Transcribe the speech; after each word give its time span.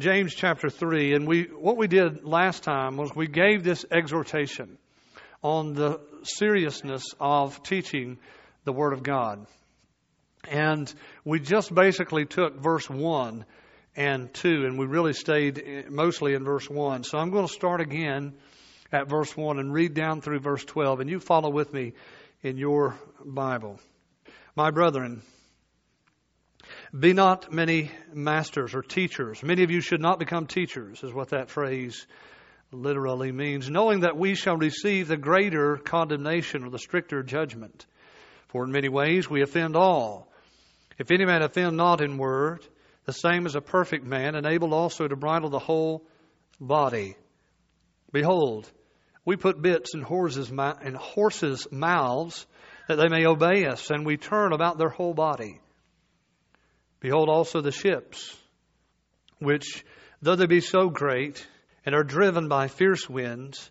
James 0.00 0.32
chapter 0.32 0.70
3. 0.70 1.14
And 1.14 1.26
we, 1.26 1.44
what 1.44 1.76
we 1.76 1.88
did 1.88 2.24
last 2.24 2.62
time 2.62 2.96
was 2.96 3.14
we 3.14 3.26
gave 3.26 3.64
this 3.64 3.84
exhortation 3.90 4.78
on 5.42 5.74
the 5.74 6.00
seriousness 6.22 7.04
of 7.18 7.62
teaching 7.64 8.18
the 8.64 8.72
Word 8.72 8.92
of 8.92 9.02
God. 9.02 9.44
And 10.48 10.92
we 11.24 11.40
just 11.40 11.74
basically 11.74 12.26
took 12.26 12.60
verse 12.60 12.88
1 12.88 13.44
and 13.96 14.32
2, 14.32 14.48
and 14.66 14.78
we 14.78 14.86
really 14.86 15.12
stayed 15.12 15.90
mostly 15.90 16.34
in 16.34 16.44
verse 16.44 16.70
1. 16.70 17.02
So 17.02 17.18
I'm 17.18 17.30
going 17.30 17.48
to 17.48 17.52
start 17.52 17.80
again 17.80 18.34
at 18.92 19.08
verse 19.08 19.36
1 19.36 19.58
and 19.58 19.72
read 19.72 19.94
down 19.94 20.20
through 20.20 20.38
verse 20.38 20.64
12, 20.64 21.00
and 21.00 21.10
you 21.10 21.18
follow 21.18 21.50
with 21.50 21.72
me 21.72 21.94
in 22.42 22.56
your 22.56 22.96
Bible. 23.24 23.80
My 24.54 24.70
brethren, 24.70 25.22
be 26.96 27.12
not 27.12 27.52
many 27.52 27.90
masters 28.12 28.74
or 28.74 28.82
teachers. 28.82 29.42
Many 29.42 29.62
of 29.62 29.70
you 29.70 29.80
should 29.80 30.00
not 30.00 30.18
become 30.18 30.46
teachers, 30.46 31.02
is 31.02 31.12
what 31.12 31.30
that 31.30 31.50
phrase 31.50 32.06
literally 32.72 33.32
means, 33.32 33.70
knowing 33.70 34.00
that 34.00 34.16
we 34.16 34.34
shall 34.34 34.56
receive 34.56 35.08
the 35.08 35.16
greater 35.16 35.76
condemnation 35.76 36.64
or 36.64 36.70
the 36.70 36.78
stricter 36.78 37.22
judgment. 37.22 37.86
For 38.48 38.64
in 38.64 38.72
many 38.72 38.88
ways 38.88 39.28
we 39.28 39.42
offend 39.42 39.76
all. 39.76 40.28
If 40.98 41.10
any 41.10 41.24
man 41.24 41.42
offend 41.42 41.76
not 41.76 42.00
in 42.00 42.18
word, 42.18 42.66
the 43.04 43.12
same 43.12 43.46
as 43.46 43.54
a 43.54 43.60
perfect 43.60 44.04
man, 44.04 44.34
and 44.34 44.46
able 44.46 44.74
also 44.74 45.06
to 45.06 45.16
bridle 45.16 45.50
the 45.50 45.58
whole 45.58 46.06
body. 46.60 47.16
Behold, 48.12 48.70
we 49.24 49.36
put 49.36 49.60
bits 49.60 49.94
in 49.94 50.02
horses' 50.02 50.50
in 50.50 50.94
horses' 50.94 51.68
mouths 51.70 52.46
that 52.88 52.96
they 52.96 53.08
may 53.08 53.26
obey 53.26 53.66
us, 53.66 53.90
and 53.90 54.06
we 54.06 54.16
turn 54.16 54.52
about 54.52 54.78
their 54.78 54.88
whole 54.88 55.14
body. 55.14 55.60
Behold 57.00 57.28
also 57.28 57.60
the 57.60 57.72
ships, 57.72 58.36
which, 59.38 59.84
though 60.20 60.36
they 60.36 60.46
be 60.46 60.60
so 60.60 60.88
great, 60.88 61.46
and 61.86 61.94
are 61.94 62.04
driven 62.04 62.48
by 62.48 62.68
fierce 62.68 63.08
winds, 63.08 63.70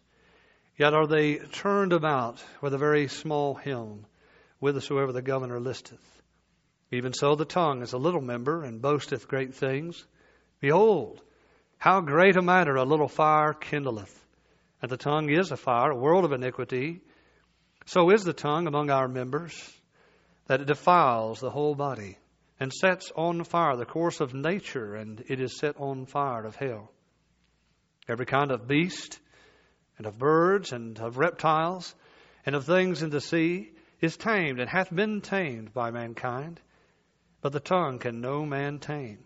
yet 0.77 0.93
are 0.93 1.07
they 1.07 1.35
turned 1.35 1.93
about 1.93 2.43
with 2.61 2.73
a 2.73 2.77
very 2.77 3.07
small 3.07 3.53
helm, 3.53 4.05
whithersoever 4.59 5.11
the 5.11 5.21
governor 5.21 5.59
listeth. 5.59 5.99
Even 6.91 7.11
so 7.11 7.35
the 7.35 7.45
tongue 7.45 7.81
is 7.81 7.93
a 7.93 7.97
little 7.97 8.21
member, 8.21 8.63
and 8.63 8.81
boasteth 8.81 9.27
great 9.27 9.53
things. 9.53 10.05
Behold, 10.61 11.21
how 11.77 12.01
great 12.01 12.37
a 12.37 12.41
matter 12.41 12.75
a 12.75 12.85
little 12.85 13.09
fire 13.09 13.53
kindleth. 13.53 14.13
And 14.81 14.89
the 14.89 14.97
tongue 14.97 15.29
is 15.29 15.51
a 15.51 15.57
fire, 15.57 15.91
a 15.91 15.95
world 15.95 16.23
of 16.23 16.31
iniquity. 16.31 17.01
So 17.85 18.09
is 18.11 18.23
the 18.23 18.33
tongue 18.33 18.67
among 18.67 18.89
our 18.89 19.07
members, 19.07 19.53
that 20.47 20.61
it 20.61 20.67
defiles 20.67 21.39
the 21.39 21.49
whole 21.49 21.75
body, 21.75 22.17
and 22.59 22.73
sets 22.73 23.11
on 23.15 23.43
fire 23.43 23.75
the 23.75 23.85
course 23.85 24.19
of 24.19 24.33
nature, 24.33 24.95
and 24.95 25.23
it 25.27 25.39
is 25.39 25.57
set 25.57 25.77
on 25.77 26.05
fire 26.05 26.45
of 26.45 26.55
hell. 26.55 26.91
Every 28.07 28.25
kind 28.25 28.51
of 28.51 28.67
beast, 28.67 29.19
and 29.97 30.07
of 30.07 30.17
birds, 30.17 30.71
and 30.71 30.99
of 30.99 31.17
reptiles, 31.17 31.93
and 32.45 32.55
of 32.55 32.65
things 32.65 33.03
in 33.03 33.09
the 33.09 33.21
sea, 33.21 33.71
is 34.01 34.17
tamed, 34.17 34.59
and 34.59 34.69
hath 34.69 34.93
been 34.93 35.21
tamed 35.21 35.73
by 35.73 35.91
mankind. 35.91 36.59
But 37.41 37.51
the 37.51 37.59
tongue 37.59 37.99
can 37.99 38.21
no 38.21 38.45
man 38.45 38.79
tame. 38.79 39.23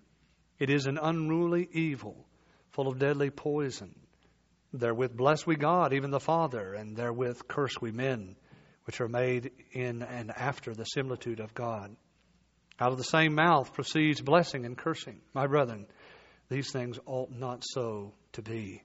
It 0.60 0.70
is 0.70 0.86
an 0.86 0.98
unruly 1.02 1.68
evil, 1.72 2.26
full 2.72 2.88
of 2.88 3.00
deadly 3.00 3.30
poison. 3.30 3.96
Therewith 4.74 5.16
bless 5.16 5.46
we 5.46 5.56
God, 5.56 5.94
even 5.94 6.12
the 6.12 6.20
Father, 6.20 6.74
and 6.74 6.96
therewith 6.96 7.42
curse 7.48 7.82
we 7.82 7.92
men, 7.92 8.36
which 8.86 9.02
are 9.02 9.10
made 9.10 9.52
in 9.74 10.02
and 10.02 10.32
after 10.32 10.74
the 10.74 10.86
similitude 10.86 11.40
of 11.40 11.54
God. 11.54 11.96
Out 12.82 12.92
of 12.92 12.98
the 12.98 13.04
same 13.04 13.36
mouth 13.36 13.74
proceeds 13.74 14.22
blessing 14.22 14.66
and 14.66 14.76
cursing. 14.76 15.22
My 15.36 15.46
brethren, 15.46 15.86
these 16.50 16.72
things 16.72 16.98
ought 17.06 17.30
not 17.32 17.64
so 17.64 18.14
to 18.34 18.42
be. 18.42 18.82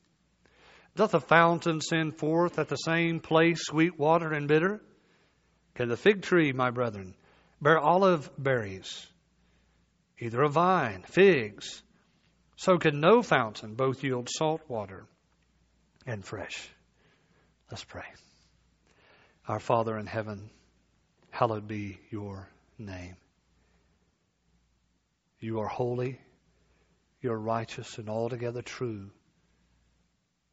Doth 0.97 1.15
a 1.15 1.21
fountain 1.21 1.81
send 1.81 2.19
forth 2.19 2.59
at 2.59 2.69
the 2.69 2.77
same 2.77 3.21
place 3.21 3.65
sweet 3.65 3.99
water 3.99 4.33
and 4.33 4.47
bitter? 4.49 4.83
Can 5.77 5.89
the 5.89 5.97
fig 5.97 6.21
tree, 6.21 6.53
my 6.53 6.71
brethren, 6.71 7.15
bear 7.63 7.79
olive 7.79 8.31
berries? 8.37 9.07
Either 10.19 10.43
a 10.43 10.51
vine, 10.51 11.03
figs. 11.09 11.83
So 12.57 12.77
can 12.77 13.01
no 13.01 13.23
fountain 13.23 13.77
both 13.77 14.05
yield 14.05 14.29
salt 14.31 14.61
water 14.69 15.07
and 16.07 16.23
fresh. 16.23 16.69
Let's 17.71 17.85
pray. 17.85 18.07
Our 19.49 19.61
Father 19.61 19.97
in 19.97 20.07
heaven, 20.07 20.51
hallowed 21.31 21.67
be 21.67 21.99
your 22.11 22.51
name. 22.79 23.17
You 25.47 25.61
are 25.61 25.69
holy, 25.69 26.19
you 27.21 27.31
are 27.31 27.39
righteous, 27.39 27.99
and 27.99 28.09
altogether 28.09 28.63
true. 28.63 29.13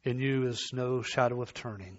In 0.04 0.20
you 0.20 0.46
is 0.46 0.70
no 0.72 1.02
shadow 1.02 1.42
of 1.42 1.52
turning. 1.52 1.98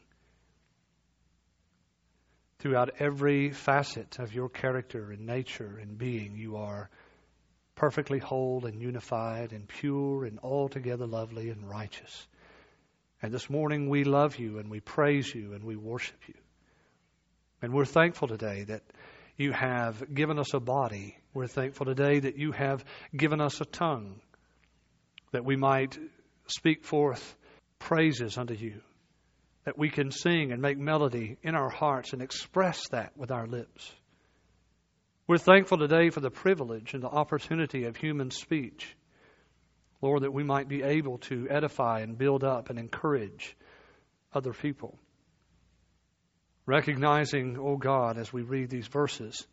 Throughout 2.59 2.91
every 2.99 3.51
facet 3.51 4.17
of 4.19 4.33
your 4.33 4.47
character 4.47 5.11
and 5.11 5.25
nature 5.25 5.77
and 5.77 5.97
being, 5.97 6.37
you 6.37 6.55
are 6.55 6.89
perfectly 7.75 8.19
whole 8.19 8.65
and 8.65 8.81
unified 8.81 9.51
and 9.51 9.67
pure 9.67 10.23
and 10.23 10.39
altogether 10.39 11.05
lovely 11.05 11.49
and 11.49 11.69
righteous. 11.69 12.27
And 13.21 13.33
this 13.33 13.49
morning 13.49 13.89
we 13.89 14.05
love 14.05 14.37
you 14.37 14.57
and 14.59 14.71
we 14.71 14.79
praise 14.79 15.35
you 15.35 15.51
and 15.51 15.65
we 15.65 15.75
worship 15.75 16.29
you. 16.29 16.35
And 17.61 17.73
we're 17.73 17.83
thankful 17.83 18.29
today 18.29 18.63
that 18.63 18.83
you 19.37 19.51
have 19.51 20.13
given 20.13 20.39
us 20.39 20.53
a 20.53 20.59
body. 20.59 21.17
We're 21.33 21.47
thankful 21.47 21.85
today 21.85 22.19
that 22.19 22.37
you 22.37 22.51
have 22.53 22.85
given 23.15 23.41
us 23.41 23.59
a 23.59 23.65
tongue 23.65 24.21
that 25.31 25.43
we 25.43 25.57
might 25.57 25.97
speak 26.47 26.85
forth 26.85 27.35
praises 27.79 28.37
unto 28.37 28.53
you, 28.53 28.81
that 29.65 29.77
we 29.77 29.89
can 29.89 30.11
sing 30.11 30.51
and 30.51 30.61
make 30.61 30.77
melody 30.77 31.37
in 31.43 31.55
our 31.55 31.69
hearts 31.69 32.13
and 32.13 32.21
express 32.21 32.87
that 32.89 33.17
with 33.17 33.31
our 33.31 33.45
lips. 33.45 33.91
We're 35.27 35.37
thankful 35.37 35.79
today 35.79 36.11
for 36.11 36.21
the 36.21 36.29
privilege 36.29 36.93
and 36.93 37.03
the 37.03 37.09
opportunity 37.09 37.85
of 37.85 37.97
human 37.97 38.31
speech. 38.31 38.95
Lord, 40.01 40.21
that 40.21 40.33
we 40.33 40.43
might 40.43 40.69
be 40.69 40.83
able 40.83 41.17
to 41.17 41.47
edify 41.49 42.01
and 42.01 42.17
build 42.17 42.43
up 42.43 42.69
and 42.69 42.77
encourage 42.77 43.57
other 44.33 44.53
people. 44.53 44.99
Recognizing, 46.65 47.57
O 47.57 47.69
oh 47.69 47.77
God, 47.77 48.17
as 48.17 48.33
we 48.33 48.41
read 48.41 48.69
these 48.69 48.87
verses, 48.87 49.45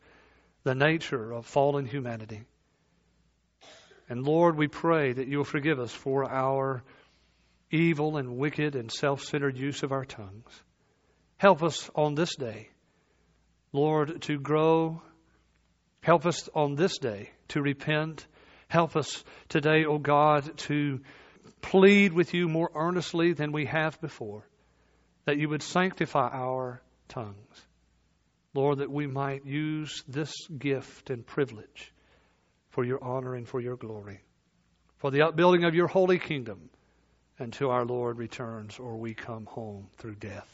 the 0.64 0.74
nature 0.74 1.32
of 1.32 1.46
fallen 1.46 1.86
humanity. 1.86 2.42
And 4.08 4.24
Lord, 4.24 4.56
we 4.56 4.68
pray 4.68 5.12
that 5.12 5.28
you'll 5.28 5.44
forgive 5.44 5.78
us 5.78 5.92
for 5.92 6.30
our 6.30 6.82
evil 7.70 8.16
and 8.16 8.36
wicked 8.36 8.74
and 8.74 8.90
self 8.90 9.22
centered 9.22 9.58
use 9.58 9.82
of 9.82 9.92
our 9.92 10.04
tongues. 10.04 10.50
Help 11.36 11.62
us 11.62 11.90
on 11.94 12.14
this 12.14 12.34
day, 12.36 12.70
Lord, 13.72 14.22
to 14.22 14.38
grow. 14.38 15.02
Help 16.00 16.26
us 16.26 16.48
on 16.54 16.74
this 16.74 16.98
day 16.98 17.30
to 17.48 17.62
repent 17.62 18.26
Help 18.72 18.96
us 18.96 19.22
today, 19.50 19.84
O 19.84 19.96
oh 19.96 19.98
God, 19.98 20.56
to 20.56 21.00
plead 21.60 22.14
with 22.14 22.32
you 22.32 22.48
more 22.48 22.70
earnestly 22.74 23.34
than 23.34 23.52
we 23.52 23.66
have 23.66 24.00
before, 24.00 24.48
that 25.26 25.36
you 25.36 25.50
would 25.50 25.62
sanctify 25.62 26.30
our 26.32 26.80
tongues. 27.12 27.66
Lord, 28.54 28.78
that 28.78 28.90
we 28.90 29.06
might 29.06 29.46
use 29.46 30.04
this 30.06 30.32
gift 30.58 31.10
and 31.10 31.26
privilege 31.26 31.92
for 32.70 32.84
your 32.84 33.02
honor 33.02 33.34
and 33.34 33.48
for 33.48 33.60
your 33.60 33.76
glory, 33.76 34.20
for 34.98 35.10
the 35.10 35.22
upbuilding 35.22 35.64
of 35.64 35.74
your 35.74 35.88
holy 35.88 36.18
kingdom 36.18 36.70
until 37.38 37.70
our 37.70 37.84
Lord 37.84 38.18
returns 38.18 38.78
or 38.78 38.96
we 38.96 39.14
come 39.14 39.46
home 39.46 39.88
through 39.96 40.16
death. 40.16 40.48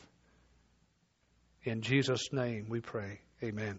In 1.64 1.82
Jesus' 1.82 2.32
name 2.32 2.66
we 2.68 2.80
pray. 2.80 3.20
Amen 3.42 3.78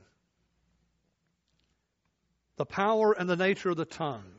the 2.59 2.66
power 2.66 3.13
and 3.13 3.29
the 3.29 3.38
nature 3.38 3.69
of 3.69 3.78
the 3.78 3.85
tongue. 3.85 4.38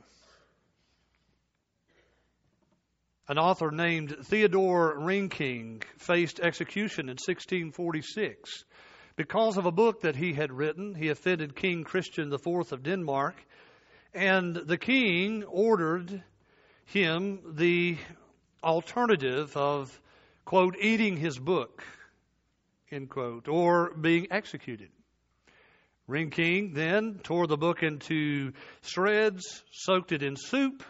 An 3.30 3.38
author 3.38 3.71
named 3.71 4.16
Theodore 4.24 4.98
Reinking 4.98 5.84
faced 5.98 6.41
execution 6.41 7.03
in 7.03 7.12
1646 7.12 8.65
because 9.15 9.56
of 9.56 9.66
a 9.66 9.71
book 9.71 10.00
that 10.00 10.16
he 10.16 10.32
had 10.32 10.50
written. 10.50 10.97
He 10.97 11.10
offended 11.10 11.54
King 11.54 11.84
Christian 11.84 12.32
IV 12.32 12.72
of 12.72 12.82
Denmark, 12.82 13.36
and 14.12 14.56
the 14.56 14.77
king 14.77 15.44
ordered 15.44 16.24
him 16.86 17.54
the 17.54 17.98
alternative 18.65 19.56
of, 19.56 19.97
quote, 20.44 20.74
eating 20.80 21.16
his 21.16 21.38
book, 21.38 21.84
end 22.91 23.10
quote, 23.10 23.47
or 23.47 23.94
being 23.94 24.27
executed. 24.32 24.88
Reinking 26.09 26.74
then 26.74 27.21
tore 27.22 27.47
the 27.47 27.56
book 27.56 27.84
into 27.84 28.54
shreds, 28.82 29.62
soaked 29.71 30.10
it 30.10 30.24
in 30.24 30.34
soup, 30.34 30.82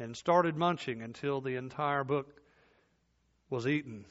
and 0.00 0.16
started 0.16 0.56
munching 0.56 1.02
until 1.02 1.40
the 1.40 1.56
entire 1.56 2.04
book 2.04 2.26
was 3.50 3.66
eaten. 3.66 4.04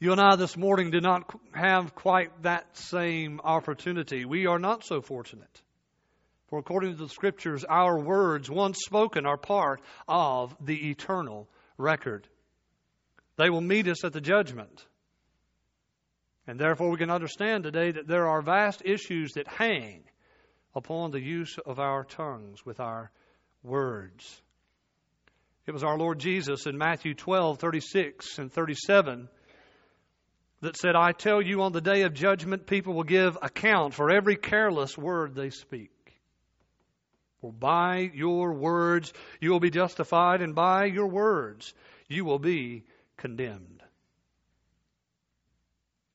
You 0.00 0.12
and 0.12 0.20
I 0.20 0.36
this 0.36 0.56
morning 0.56 0.90
did 0.90 1.02
not 1.02 1.38
have 1.52 1.94
quite 1.94 2.42
that 2.42 2.76
same 2.76 3.40
opportunity. 3.42 4.24
We 4.24 4.46
are 4.46 4.58
not 4.58 4.84
so 4.84 5.00
fortunate. 5.00 5.62
For 6.48 6.58
according 6.58 6.92
to 6.92 7.04
the 7.04 7.08
Scriptures, 7.08 7.64
our 7.64 7.98
words, 7.98 8.50
once 8.50 8.78
spoken, 8.84 9.26
are 9.26 9.36
part 9.36 9.80
of 10.06 10.56
the 10.60 10.90
eternal 10.90 11.48
record. 11.76 12.28
They 13.36 13.50
will 13.50 13.60
meet 13.60 13.88
us 13.88 14.04
at 14.04 14.12
the 14.12 14.20
judgment. 14.20 14.86
And 16.46 16.58
therefore, 16.58 16.90
we 16.90 16.98
can 16.98 17.10
understand 17.10 17.64
today 17.64 17.90
that 17.90 18.06
there 18.06 18.28
are 18.28 18.40
vast 18.40 18.82
issues 18.84 19.32
that 19.32 19.48
hang 19.48 20.04
upon 20.74 21.10
the 21.10 21.20
use 21.20 21.58
of 21.66 21.80
our 21.80 22.04
tongues 22.04 22.64
with 22.64 22.80
our 22.80 23.10
words. 23.66 24.40
It 25.66 25.72
was 25.72 25.82
our 25.82 25.98
Lord 25.98 26.20
Jesus 26.20 26.66
in 26.66 26.78
Matthew 26.78 27.14
12, 27.14 27.58
36 27.58 28.38
and 28.38 28.52
37 28.52 29.28
that 30.60 30.76
said, 30.76 30.94
I 30.94 31.12
tell 31.12 31.42
you, 31.42 31.62
on 31.62 31.72
the 31.72 31.80
day 31.80 32.02
of 32.02 32.14
judgment, 32.14 32.66
people 32.66 32.94
will 32.94 33.04
give 33.04 33.36
account 33.42 33.94
for 33.94 34.10
every 34.10 34.36
careless 34.36 34.96
word 34.96 35.34
they 35.34 35.50
speak. 35.50 35.90
For 37.40 37.52
by 37.52 38.10
your 38.14 38.52
words 38.52 39.12
you 39.40 39.50
will 39.50 39.60
be 39.60 39.70
justified, 39.70 40.40
and 40.40 40.54
by 40.54 40.86
your 40.86 41.08
words 41.08 41.74
you 42.08 42.24
will 42.24 42.38
be 42.38 42.84
condemned. 43.16 43.82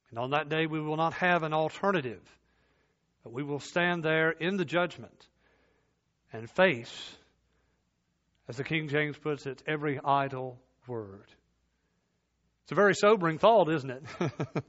And 0.10 0.20
on 0.20 0.32
that 0.32 0.50
day 0.50 0.66
we 0.66 0.82
will 0.82 0.98
not 0.98 1.14
have 1.14 1.44
an 1.44 1.54
alternative, 1.54 2.22
but 3.24 3.34
we 3.34 3.44
will 3.44 3.60
stand 3.60 4.04
there 4.04 4.32
in 4.32 4.58
the 4.58 4.66
judgment 4.66 5.28
and 6.34 6.50
face 6.50 7.18
as 8.48 8.58
the 8.58 8.64
King 8.64 8.88
James 8.88 9.18
puts 9.18 9.46
it, 9.46 9.62
every 9.68 10.00
idle 10.04 10.60
word. 10.88 11.26
It's 12.64 12.72
a 12.72 12.76
very 12.76 12.96
sobering 12.96 13.38
thought, 13.38 13.70
isn't 13.70 13.90
it? 13.90 14.04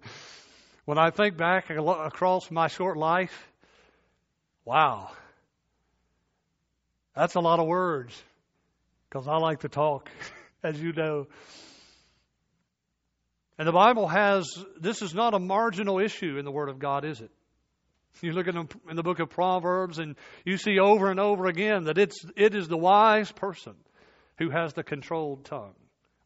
when 0.84 0.98
I 0.98 1.10
think 1.10 1.36
back 1.36 1.70
across 1.70 2.50
my 2.50 2.68
short 2.68 2.96
life, 2.96 3.48
wow, 4.64 5.10
that's 7.14 7.34
a 7.34 7.40
lot 7.40 7.58
of 7.58 7.66
words 7.66 8.20
because 9.08 9.28
I 9.28 9.36
like 9.36 9.60
to 9.60 9.68
talk, 9.68 10.10
as 10.62 10.80
you 10.80 10.92
know. 10.92 11.26
And 13.58 13.68
the 13.68 13.72
Bible 13.72 14.08
has, 14.08 14.46
this 14.80 15.02
is 15.02 15.14
not 15.14 15.34
a 15.34 15.38
marginal 15.38 15.98
issue 15.98 16.38
in 16.38 16.44
the 16.44 16.50
Word 16.50 16.68
of 16.68 16.78
God, 16.78 17.04
is 17.04 17.20
it? 17.20 17.30
You 18.20 18.32
look 18.32 18.46
at 18.46 18.54
them 18.54 18.68
in 18.88 18.96
the 18.96 19.02
book 19.02 19.18
of 19.18 19.30
Proverbs 19.30 19.98
and 19.98 20.16
you 20.44 20.56
see 20.56 20.78
over 20.78 21.10
and 21.10 21.18
over 21.18 21.46
again 21.46 21.84
that 21.84 21.98
it's, 21.98 22.24
it 22.36 22.54
is 22.54 22.68
the 22.68 22.76
wise 22.76 23.32
person 23.32 23.74
who 24.38 24.50
has 24.50 24.74
the 24.74 24.84
controlled 24.84 25.44
tongue, 25.44 25.74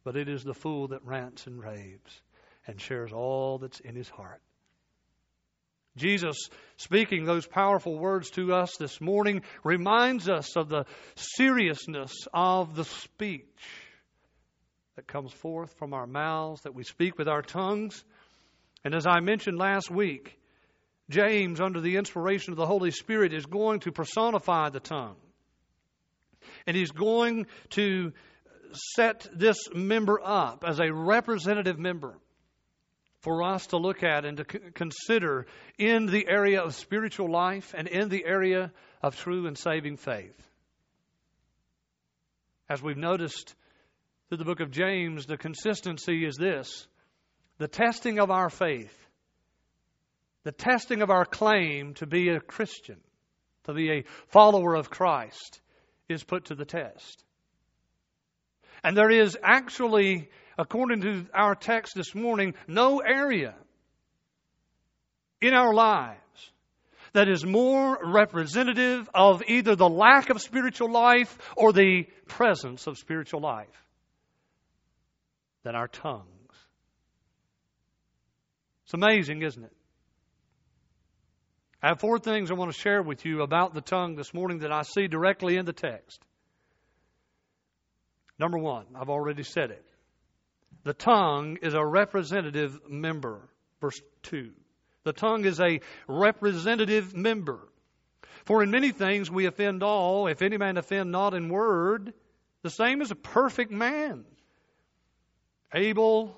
but 0.04 0.16
it 0.16 0.28
is 0.28 0.44
the 0.44 0.54
fool 0.54 0.88
that 0.88 1.04
rants 1.04 1.46
and 1.46 1.62
raves 1.62 2.20
and 2.66 2.80
shares 2.80 3.12
all 3.12 3.58
that's 3.58 3.80
in 3.80 3.94
his 3.94 4.08
heart. 4.08 4.42
Jesus, 5.96 6.36
speaking 6.76 7.24
those 7.24 7.46
powerful 7.46 7.98
words 7.98 8.30
to 8.32 8.52
us 8.52 8.76
this 8.78 9.00
morning, 9.00 9.42
reminds 9.64 10.28
us 10.28 10.54
of 10.56 10.68
the 10.68 10.84
seriousness 11.14 12.12
of 12.34 12.76
the 12.76 12.84
speech 12.84 13.44
that 14.96 15.06
comes 15.06 15.32
forth 15.32 15.72
from 15.78 15.94
our 15.94 16.06
mouths, 16.06 16.62
that 16.62 16.74
we 16.74 16.84
speak 16.84 17.16
with 17.16 17.28
our 17.28 17.42
tongues. 17.42 18.04
And 18.84 18.94
as 18.94 19.06
I 19.06 19.20
mentioned 19.20 19.58
last 19.58 19.90
week, 19.90 20.38
James, 21.08 21.60
under 21.60 21.80
the 21.80 21.96
inspiration 21.96 22.52
of 22.52 22.56
the 22.56 22.66
Holy 22.66 22.90
Spirit, 22.90 23.32
is 23.32 23.46
going 23.46 23.80
to 23.80 23.92
personify 23.92 24.70
the 24.70 24.80
tongue. 24.80 25.16
And 26.66 26.76
he's 26.76 26.90
going 26.90 27.46
to 27.70 28.12
set 28.94 29.26
this 29.32 29.56
member 29.72 30.20
up 30.22 30.64
as 30.66 30.80
a 30.80 30.92
representative 30.92 31.78
member 31.78 32.18
for 33.20 33.42
us 33.42 33.68
to 33.68 33.76
look 33.76 34.02
at 34.02 34.24
and 34.24 34.36
to 34.38 34.44
consider 34.44 35.46
in 35.78 36.06
the 36.06 36.26
area 36.28 36.62
of 36.62 36.74
spiritual 36.74 37.30
life 37.30 37.74
and 37.76 37.88
in 37.88 38.08
the 38.08 38.24
area 38.24 38.72
of 39.02 39.16
true 39.16 39.46
and 39.46 39.56
saving 39.56 39.96
faith. 39.96 40.36
As 42.68 42.82
we've 42.82 42.96
noticed 42.96 43.54
through 44.28 44.38
the 44.38 44.44
book 44.44 44.60
of 44.60 44.70
James, 44.70 45.26
the 45.26 45.36
consistency 45.36 46.24
is 46.24 46.36
this 46.36 46.86
the 47.58 47.68
testing 47.68 48.18
of 48.18 48.30
our 48.30 48.50
faith 48.50 49.05
the 50.46 50.52
testing 50.52 51.02
of 51.02 51.10
our 51.10 51.24
claim 51.24 51.92
to 51.94 52.06
be 52.06 52.28
a 52.28 52.38
Christian, 52.38 52.98
to 53.64 53.74
be 53.74 53.90
a 53.90 54.04
follower 54.28 54.76
of 54.76 54.88
Christ, 54.88 55.60
is 56.08 56.22
put 56.22 56.44
to 56.46 56.54
the 56.54 56.64
test. 56.64 57.24
And 58.84 58.96
there 58.96 59.10
is 59.10 59.36
actually, 59.42 60.30
according 60.56 61.00
to 61.00 61.26
our 61.34 61.56
text 61.56 61.96
this 61.96 62.14
morning, 62.14 62.54
no 62.68 63.00
area 63.00 63.56
in 65.40 65.52
our 65.52 65.74
lives 65.74 66.20
that 67.12 67.28
is 67.28 67.44
more 67.44 67.98
representative 68.04 69.10
of 69.12 69.42
either 69.48 69.74
the 69.74 69.88
lack 69.88 70.30
of 70.30 70.40
spiritual 70.40 70.92
life 70.92 71.36
or 71.56 71.72
the 71.72 72.04
presence 72.28 72.86
of 72.86 72.98
spiritual 72.98 73.40
life 73.40 73.84
than 75.64 75.74
our 75.74 75.88
tongues. 75.88 76.22
It's 78.84 78.94
amazing, 78.94 79.42
isn't 79.42 79.64
it? 79.64 79.75
I 81.82 81.88
have 81.88 82.00
four 82.00 82.18
things 82.18 82.50
I 82.50 82.54
want 82.54 82.72
to 82.72 82.78
share 82.78 83.02
with 83.02 83.24
you 83.24 83.42
about 83.42 83.74
the 83.74 83.80
tongue 83.80 84.16
this 84.16 84.32
morning 84.32 84.60
that 84.60 84.72
I 84.72 84.82
see 84.82 85.08
directly 85.08 85.56
in 85.56 85.66
the 85.66 85.72
text. 85.72 86.20
Number 88.38 88.58
one, 88.58 88.86
I've 88.94 89.10
already 89.10 89.42
said 89.42 89.70
it. 89.70 89.84
The 90.84 90.94
tongue 90.94 91.58
is 91.62 91.74
a 91.74 91.84
representative 91.84 92.88
member. 92.88 93.48
Verse 93.80 94.00
2. 94.24 94.52
The 95.04 95.12
tongue 95.12 95.44
is 95.44 95.60
a 95.60 95.80
representative 96.08 97.14
member. 97.14 97.60
For 98.44 98.62
in 98.62 98.70
many 98.70 98.92
things 98.92 99.30
we 99.30 99.46
offend 99.46 99.82
all. 99.82 100.28
If 100.28 100.42
any 100.42 100.56
man 100.56 100.76
offend 100.76 101.10
not 101.10 101.34
in 101.34 101.48
word, 101.48 102.12
the 102.62 102.70
same 102.70 103.02
is 103.02 103.10
a 103.10 103.16
perfect 103.16 103.70
man, 103.70 104.24
able 105.72 106.36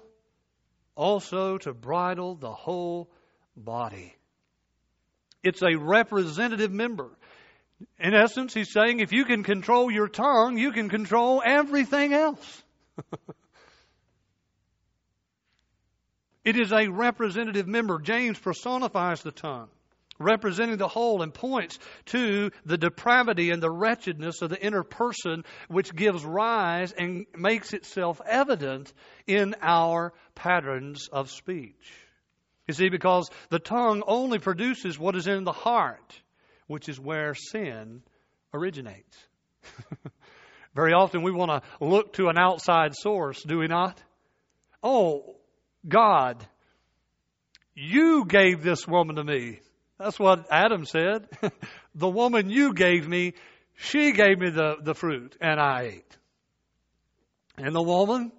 also 0.95 1.59
to 1.59 1.73
bridle 1.73 2.35
the 2.35 2.53
whole 2.53 3.11
body. 3.57 4.18
It's 5.43 5.63
a 5.63 5.77
representative 5.77 6.73
member. 6.73 7.11
In 8.01 8.15
essence, 8.15 8.55
he's 8.55 8.73
saying 8.73 9.01
if 9.01 9.13
you 9.13 9.25
can 9.25 9.45
control 9.45 9.91
your 9.91 10.09
tongue, 10.09 10.59
you 10.59 10.73
can 10.73 10.89
control 10.89 11.43
everything 11.45 12.13
else. 12.13 12.63
it 16.45 16.57
is 16.59 16.73
a 16.73 16.89
representative 16.89 17.69
member. 17.69 18.01
James 18.01 18.37
personifies 18.37 19.23
the 19.23 19.31
tongue, 19.31 19.69
representing 20.19 20.77
the 20.77 20.89
whole, 20.89 21.23
and 21.23 21.33
points 21.33 21.79
to 22.07 22.51
the 22.65 22.79
depravity 22.79 23.51
and 23.51 23.63
the 23.63 23.71
wretchedness 23.71 24.43
of 24.43 24.51
the 24.51 24.61
inner 24.61 24.83
person, 24.83 25.45
which 25.69 25.95
gives 25.95 26.25
rise 26.25 26.91
and 26.91 27.27
makes 27.37 27.73
itself 27.73 28.21
evident 28.27 28.93
in 29.29 29.55
our 29.63 30.13
patterns 30.35 31.09
of 31.13 31.31
speech. 31.31 32.08
You 32.69 32.75
see, 32.75 32.91
because 32.91 33.31
the 33.49 33.59
tongue 33.59 34.03
only 34.07 34.39
produces 34.39 34.99
what 34.99 35.17
is 35.17 35.27
in 35.27 35.45
the 35.45 35.53
heart, 35.53 36.21
which 36.67 36.91
is 36.91 37.01
where 37.01 37.35
sin 37.35 38.03
originates. 38.53 39.17
Very 40.75 40.93
often 40.93 41.23
we 41.23 41.33
want 41.33 41.51
to 41.51 41.85
look 41.85 42.13
to 42.15 42.29
an 42.29 42.37
outside 42.39 42.95
source, 42.95 43.43
do 43.43 43.59
we 43.59 43.69
not? 43.69 44.01
Oh, 44.83 45.37
God, 45.89 46.47
you 47.75 48.27
gave 48.27 48.63
this 48.63 48.87
woman 48.87 49.17
to 49.17 49.25
me. 49.25 49.61
That's 49.99 50.19
what 50.19 50.47
Adam 50.51 50.85
said. 50.85 51.27
the 51.95 52.09
woman 52.09 52.51
you 52.51 52.75
gave 52.75 53.09
me, 53.09 53.33
she 53.77 54.13
gave 54.13 54.39
me 54.39 54.51
the, 54.51 54.77
the 54.83 54.95
fruit, 54.95 55.37
and 55.41 55.59
I 55.59 55.83
ate. 55.85 56.17
And 57.57 57.75
the 57.75 57.83
woman, 57.83 58.31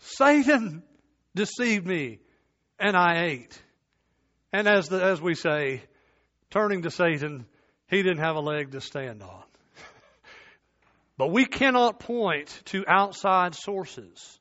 Satan 0.00 0.82
deceived 1.34 1.86
me 1.86 2.20
and 2.80 2.96
I 2.96 3.24
ate. 3.26 3.62
And 4.52 4.66
as, 4.66 4.88
the, 4.88 5.02
as 5.02 5.20
we 5.20 5.34
say, 5.34 5.82
turning 6.50 6.82
to 6.82 6.90
Satan, 6.90 7.46
he 7.88 8.02
didn't 8.02 8.24
have 8.24 8.36
a 8.36 8.40
leg 8.40 8.72
to 8.72 8.80
stand 8.80 9.22
on. 9.22 9.42
but 11.16 11.30
we 11.30 11.44
cannot 11.44 12.00
point 12.00 12.48
to 12.66 12.84
outside 12.88 13.54
sources 13.54 14.40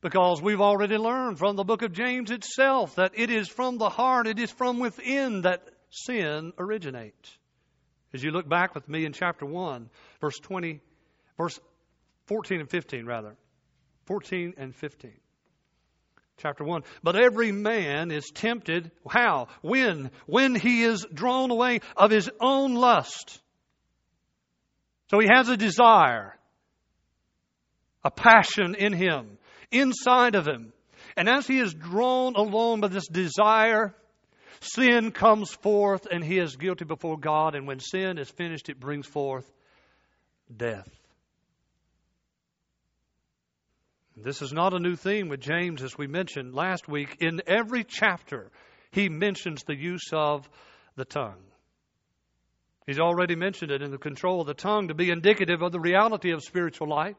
because 0.00 0.42
we've 0.42 0.60
already 0.60 0.96
learned 0.96 1.38
from 1.38 1.56
the 1.56 1.64
book 1.64 1.82
of 1.82 1.92
James 1.92 2.30
itself 2.30 2.96
that 2.96 3.12
it 3.14 3.30
is 3.30 3.48
from 3.48 3.78
the 3.78 3.88
heart, 3.88 4.26
it 4.26 4.38
is 4.38 4.50
from 4.50 4.80
within 4.80 5.42
that 5.42 5.62
sin 5.90 6.52
originates. 6.58 7.38
As 8.12 8.22
you 8.22 8.30
look 8.30 8.48
back 8.48 8.74
with 8.74 8.88
me 8.88 9.04
in 9.04 9.12
chapter 9.12 9.44
1, 9.44 9.90
verse 10.20 10.38
20, 10.38 10.80
verse 11.36 11.58
14 12.26 12.60
and 12.60 12.70
15, 12.70 13.06
rather. 13.06 13.36
14 14.06 14.54
and 14.56 14.74
15 14.74 15.12
chapter 16.38 16.64
1. 16.64 16.82
But 17.02 17.16
every 17.16 17.52
man 17.52 18.10
is 18.10 18.30
tempted. 18.34 18.90
How? 19.08 19.48
When? 19.62 20.10
When 20.26 20.54
he 20.54 20.82
is 20.82 21.06
drawn 21.12 21.50
away 21.50 21.80
of 21.96 22.10
his 22.10 22.30
own 22.40 22.74
lust. 22.74 23.40
So 25.10 25.18
he 25.20 25.28
has 25.32 25.48
a 25.48 25.56
desire, 25.56 26.36
a 28.02 28.10
passion 28.10 28.74
in 28.74 28.92
him, 28.92 29.38
inside 29.70 30.34
of 30.34 30.46
him. 30.46 30.72
And 31.16 31.28
as 31.28 31.46
he 31.46 31.58
is 31.58 31.72
drawn 31.74 32.34
along 32.34 32.80
by 32.80 32.88
this 32.88 33.06
desire, 33.06 33.94
sin 34.60 35.12
comes 35.12 35.52
forth 35.52 36.06
and 36.10 36.24
he 36.24 36.38
is 36.38 36.56
guilty 36.56 36.84
before 36.84 37.18
God. 37.18 37.54
And 37.54 37.66
when 37.66 37.80
sin 37.80 38.18
is 38.18 38.30
finished, 38.30 38.68
it 38.68 38.80
brings 38.80 39.06
forth 39.06 39.48
death. 40.54 40.88
This 44.16 44.42
is 44.42 44.52
not 44.52 44.74
a 44.74 44.78
new 44.78 44.94
theme 44.94 45.28
with 45.28 45.40
James, 45.40 45.82
as 45.82 45.98
we 45.98 46.06
mentioned 46.06 46.54
last 46.54 46.88
week. 46.88 47.16
In 47.20 47.42
every 47.48 47.82
chapter, 47.82 48.50
he 48.92 49.08
mentions 49.08 49.64
the 49.64 49.74
use 49.74 50.10
of 50.12 50.48
the 50.94 51.04
tongue. 51.04 51.42
He's 52.86 53.00
already 53.00 53.34
mentioned 53.34 53.72
it 53.72 53.82
in 53.82 53.90
the 53.90 53.98
control 53.98 54.40
of 54.40 54.46
the 54.46 54.54
tongue 54.54 54.88
to 54.88 54.94
be 54.94 55.10
indicative 55.10 55.62
of 55.62 55.72
the 55.72 55.80
reality 55.80 56.30
of 56.30 56.42
spiritual 56.42 56.88
life. 56.88 57.16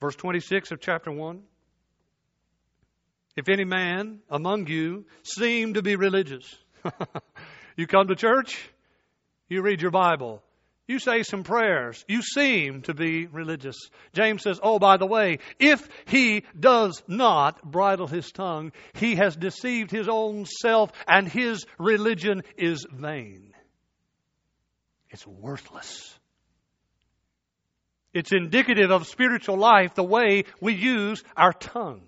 Verse 0.00 0.16
26 0.16 0.70
of 0.70 0.80
chapter 0.80 1.12
1. 1.12 1.42
If 3.36 3.50
any 3.50 3.64
man 3.64 4.20
among 4.30 4.68
you 4.68 5.04
seem 5.22 5.74
to 5.74 5.82
be 5.82 5.96
religious, 5.96 6.54
you 7.76 7.86
come 7.86 8.08
to 8.08 8.14
church, 8.14 8.70
you 9.48 9.60
read 9.60 9.82
your 9.82 9.90
Bible, 9.90 10.42
you 10.88 11.00
say 11.00 11.24
some 11.24 11.42
prayers. 11.42 12.04
You 12.06 12.22
seem 12.22 12.82
to 12.82 12.94
be 12.94 13.26
religious. 13.26 13.76
James 14.12 14.42
says, 14.42 14.60
Oh, 14.62 14.78
by 14.78 14.96
the 14.96 15.06
way, 15.06 15.40
if 15.58 15.88
he 16.06 16.44
does 16.58 17.02
not 17.08 17.62
bridle 17.68 18.06
his 18.06 18.30
tongue, 18.30 18.72
he 18.94 19.16
has 19.16 19.34
deceived 19.34 19.90
his 19.90 20.08
own 20.08 20.44
self 20.44 20.92
and 21.08 21.28
his 21.28 21.66
religion 21.78 22.42
is 22.56 22.86
vain. 22.92 23.52
It's 25.10 25.26
worthless. 25.26 26.16
It's 28.14 28.32
indicative 28.32 28.90
of 28.90 29.06
spiritual 29.08 29.56
life 29.56 29.94
the 29.94 30.04
way 30.04 30.44
we 30.60 30.74
use 30.74 31.22
our 31.36 31.52
tongue. 31.52 32.02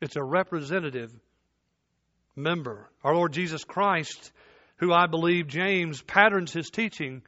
It's 0.00 0.16
a 0.16 0.22
representative 0.22 1.12
member. 2.36 2.88
Our 3.02 3.14
Lord 3.14 3.32
Jesus 3.32 3.64
Christ 3.64 4.32
who 4.84 4.92
I 4.92 5.06
believe 5.06 5.46
James 5.46 6.02
patterns 6.02 6.52
his 6.52 6.68
teaching 6.68 7.22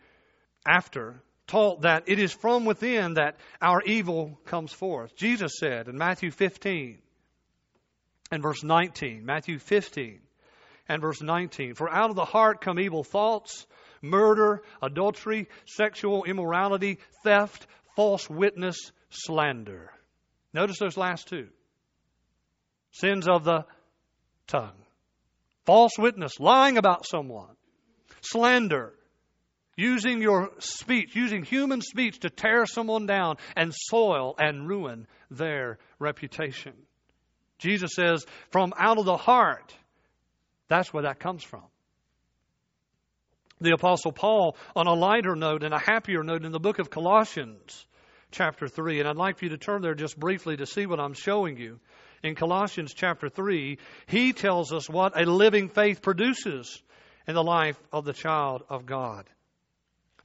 after, 0.67 1.23
taught 1.47 1.83
that 1.83 2.05
it 2.07 2.19
is 2.19 2.31
from 2.31 2.67
within 2.67 3.15
that 3.15 3.37
our 3.63 3.81
evil 3.83 4.39
comes 4.45 4.73
forth. 4.73 5.17
Jesus 5.17 5.53
said 5.59 5.89
in 5.89 5.97
Matthew 5.97 6.31
15 6.31 6.99
and 8.31 8.43
verse 8.43 8.63
19, 8.63 9.25
Matthew 9.25 9.59
15 9.59 10.21
and 10.89 11.01
verse 11.01 11.23
19, 11.23 11.75
For 11.75 11.91
out 11.91 12.11
of 12.11 12.17
the 12.17 12.27
heart 12.27 12.61
come 12.61 12.79
evil 12.79 13.03
thoughts, 13.03 13.67
murder, 14.03 14.63
adultery, 14.83 15.49
sexual 15.65 16.25
immorality, 16.25 16.99
theft, 17.25 17.67
false 17.95 18.29
witness, 18.29 18.93
slander. 19.09 19.93
Notice 20.53 20.79
those 20.79 20.99
last 20.99 21.29
two 21.29 21.49
sins 22.91 23.27
of 23.27 23.45
the 23.45 23.65
tongue 24.47 24.86
false 25.67 25.99
witness, 25.99 26.41
lying 26.41 26.79
about 26.79 27.07
someone, 27.07 27.55
slander, 28.23 28.95
using 29.77 30.23
your 30.23 30.51
speech, 30.59 31.15
using 31.15 31.43
human 31.43 31.83
speech 31.83 32.21
to 32.21 32.31
tear 32.31 32.65
someone 32.65 33.07
down 33.07 33.37
and 33.55 33.75
soil 33.75 34.35
and 34.39 34.67
ruin 34.67 35.07
their 35.31 35.79
reputation. 35.99 36.73
Jesus 37.59 37.95
says, 37.95 38.25
from 38.51 38.73
out 38.79 38.99
of 38.99 39.05
the 39.05 39.17
heart, 39.17 39.75
that's 40.69 40.93
where 40.93 41.03
that 41.03 41.21
comes 41.21 41.43
from. 41.43 41.65
The 43.61 43.73
Apostle 43.73 44.13
Paul, 44.13 44.57
on 44.75 44.87
a 44.87 44.95
lighter 44.95 45.35
note 45.35 45.63
and 45.63 45.73
a 45.73 45.79
happier 45.79 46.23
note 46.23 46.45
in 46.45 46.53
the 46.53 46.61
book 46.61 46.79
of 46.79 46.91
Colossians, 46.91 47.87
chapter 48.31 48.69
3, 48.69 49.01
and 49.01 49.09
I'd 49.09 49.17
like 49.17 49.39
for 49.39 49.47
you 49.47 49.51
to 49.51 49.59
turn 49.59 49.81
there 49.81 49.95
just 49.95 50.19
briefly 50.19 50.59
to 50.59 50.67
see 50.67 50.87
what 50.87 51.01
I'm 51.01 51.15
showing 51.15 51.57
you 51.57 51.81
in 52.23 52.35
Colossians 52.35 52.95
chapter 52.95 53.29
3, 53.29 53.79
he 54.07 54.33
tells 54.33 54.73
us 54.73 54.89
what 54.89 55.21
a 55.21 55.31
living 55.31 55.69
faith 55.69 56.03
produces 56.03 56.83
in 57.27 57.35
the 57.35 57.43
life 57.43 57.79
of 57.93 58.05
the 58.05 58.13
child 58.13 58.63
of 58.69 58.87
God. 58.87 59.29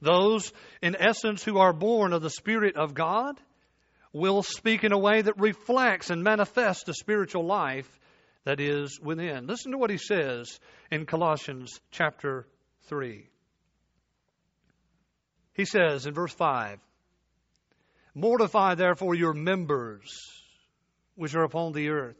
Those, 0.00 0.52
in 0.82 0.96
essence, 0.96 1.44
who 1.44 1.58
are 1.58 1.72
born 1.72 2.12
of 2.12 2.22
the 2.22 2.30
Spirit 2.30 2.76
of 2.76 2.94
God 2.94 3.40
will 4.12 4.42
speak 4.42 4.84
in 4.84 4.92
a 4.92 4.98
way 4.98 5.22
that 5.22 5.38
reflects 5.40 6.10
and 6.10 6.22
manifests 6.22 6.84
the 6.84 6.94
spiritual 6.94 7.46
life 7.46 7.88
that 8.44 8.60
is 8.60 8.98
within. 9.00 9.46
Listen 9.46 9.72
to 9.72 9.78
what 9.78 9.90
he 9.90 9.98
says 9.98 10.58
in 10.90 11.06
Colossians 11.06 11.80
chapter 11.90 12.46
3. 12.88 13.26
He 15.54 15.64
says 15.64 16.06
in 16.06 16.14
verse 16.14 16.32
5 16.32 16.78
Mortify 18.14 18.74
therefore 18.74 19.14
your 19.14 19.32
members 19.32 20.41
which 21.14 21.34
are 21.34 21.44
upon 21.44 21.72
the 21.72 21.88
earth 21.88 22.16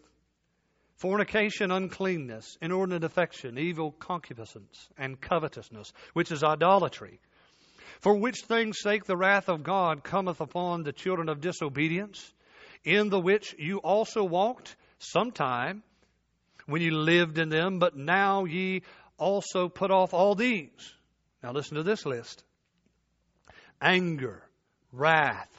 fornication, 1.02 1.72
uncleanness, 1.72 2.56
inordinate 2.62 3.02
affection, 3.02 3.58
evil 3.58 3.90
concupiscence, 3.90 4.88
and 4.96 5.20
covetousness, 5.20 5.92
which 6.12 6.30
is 6.30 6.44
idolatry. 6.44 7.18
For 7.99 8.14
which 8.14 8.42
things' 8.42 8.78
sake 8.80 9.04
the 9.04 9.16
wrath 9.16 9.49
of 9.49 9.64
God 9.64 10.04
cometh 10.04 10.40
upon 10.40 10.84
the 10.84 10.92
children 10.92 11.28
of 11.28 11.40
disobedience, 11.40 12.32
in 12.84 13.08
the 13.08 13.18
which 13.18 13.52
you 13.58 13.78
also 13.78 14.22
walked 14.22 14.76
sometime 15.00 15.82
when 16.66 16.82
you 16.82 16.92
lived 16.92 17.37
in 17.38 17.49
them, 17.49 17.80
but 17.80 17.96
now 17.96 18.44
ye 18.44 18.82
also 19.18 19.68
put 19.68 19.90
off 19.90 20.14
all 20.14 20.37
these. 20.37 20.94
Now 21.42 21.50
listen 21.50 21.76
to 21.76 21.82
this 21.82 22.06
list 22.06 22.44
anger, 23.80 24.44
wrath, 24.92 25.50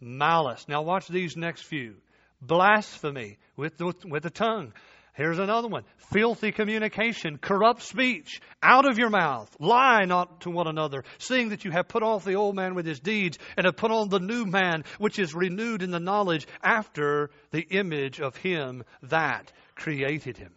malice. 0.00 0.66
Now 0.66 0.82
watch 0.82 1.06
these 1.06 1.36
next 1.36 1.62
few 1.62 1.94
blasphemy 2.40 3.38
with 3.56 3.76
the, 3.76 3.92
with 4.04 4.22
the 4.22 4.30
tongue. 4.30 4.72
Here's 5.18 5.40
another 5.40 5.66
one 5.66 5.82
filthy 6.12 6.52
communication, 6.52 7.38
corrupt 7.38 7.82
speech, 7.82 8.40
out 8.62 8.88
of 8.88 8.98
your 8.98 9.10
mouth. 9.10 9.54
Lie 9.58 10.04
not 10.04 10.42
to 10.42 10.50
one 10.50 10.68
another, 10.68 11.02
seeing 11.18 11.48
that 11.48 11.64
you 11.64 11.72
have 11.72 11.88
put 11.88 12.04
off 12.04 12.24
the 12.24 12.34
old 12.34 12.54
man 12.54 12.76
with 12.76 12.86
his 12.86 13.00
deeds, 13.00 13.36
and 13.56 13.66
have 13.66 13.76
put 13.76 13.90
on 13.90 14.08
the 14.08 14.20
new 14.20 14.46
man, 14.46 14.84
which 14.98 15.18
is 15.18 15.34
renewed 15.34 15.82
in 15.82 15.90
the 15.90 15.98
knowledge 15.98 16.46
after 16.62 17.30
the 17.50 17.66
image 17.70 18.20
of 18.20 18.36
him 18.36 18.84
that 19.02 19.52
created 19.74 20.38
him. 20.38 20.52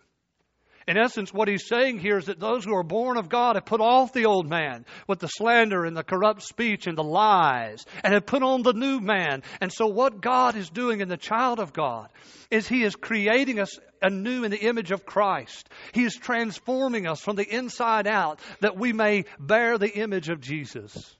In 0.87 0.97
essence, 0.97 1.31
what 1.31 1.47
he's 1.47 1.67
saying 1.67 1.99
here 1.99 2.17
is 2.17 2.25
that 2.25 2.39
those 2.39 2.65
who 2.65 2.75
are 2.75 2.83
born 2.83 3.17
of 3.17 3.29
God 3.29 3.55
have 3.55 3.65
put 3.65 3.81
off 3.81 4.13
the 4.13 4.25
old 4.25 4.49
man 4.49 4.85
with 5.07 5.19
the 5.19 5.27
slander 5.27 5.85
and 5.85 5.95
the 5.95 6.03
corrupt 6.03 6.41
speech 6.41 6.87
and 6.87 6.97
the 6.97 7.03
lies 7.03 7.85
and 8.03 8.13
have 8.13 8.25
put 8.25 8.41
on 8.41 8.63
the 8.63 8.73
new 8.73 8.99
man. 8.99 9.43
And 9.59 9.71
so, 9.71 9.87
what 9.87 10.21
God 10.21 10.55
is 10.55 10.69
doing 10.69 11.01
in 11.01 11.07
the 11.07 11.17
child 11.17 11.59
of 11.59 11.73
God 11.73 12.09
is 12.49 12.67
he 12.67 12.83
is 12.83 12.95
creating 12.95 13.59
us 13.59 13.77
anew 14.01 14.43
in 14.43 14.51
the 14.51 14.57
image 14.57 14.91
of 14.91 15.05
Christ. 15.05 15.69
He 15.93 16.03
is 16.03 16.15
transforming 16.15 17.07
us 17.07 17.21
from 17.21 17.35
the 17.35 17.47
inside 17.47 18.07
out 18.07 18.39
that 18.61 18.77
we 18.77 18.91
may 18.91 19.25
bear 19.39 19.77
the 19.77 19.93
image 19.93 20.29
of 20.29 20.41
Jesus. 20.41 21.15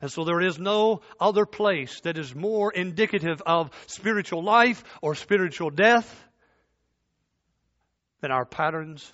And 0.00 0.12
so 0.12 0.24
there 0.24 0.42
is 0.42 0.58
no 0.58 1.00
other 1.18 1.46
place 1.46 2.00
that 2.00 2.18
is 2.18 2.34
more 2.34 2.70
indicative 2.70 3.42
of 3.46 3.70
spiritual 3.86 4.44
life 4.44 4.84
or 5.00 5.14
spiritual 5.14 5.70
death 5.70 6.25
than 8.20 8.30
our 8.30 8.44
patterns 8.44 9.12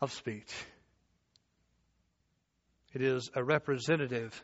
of 0.00 0.12
speech. 0.12 0.52
It 2.92 3.02
is 3.02 3.30
a 3.34 3.44
representative 3.44 4.42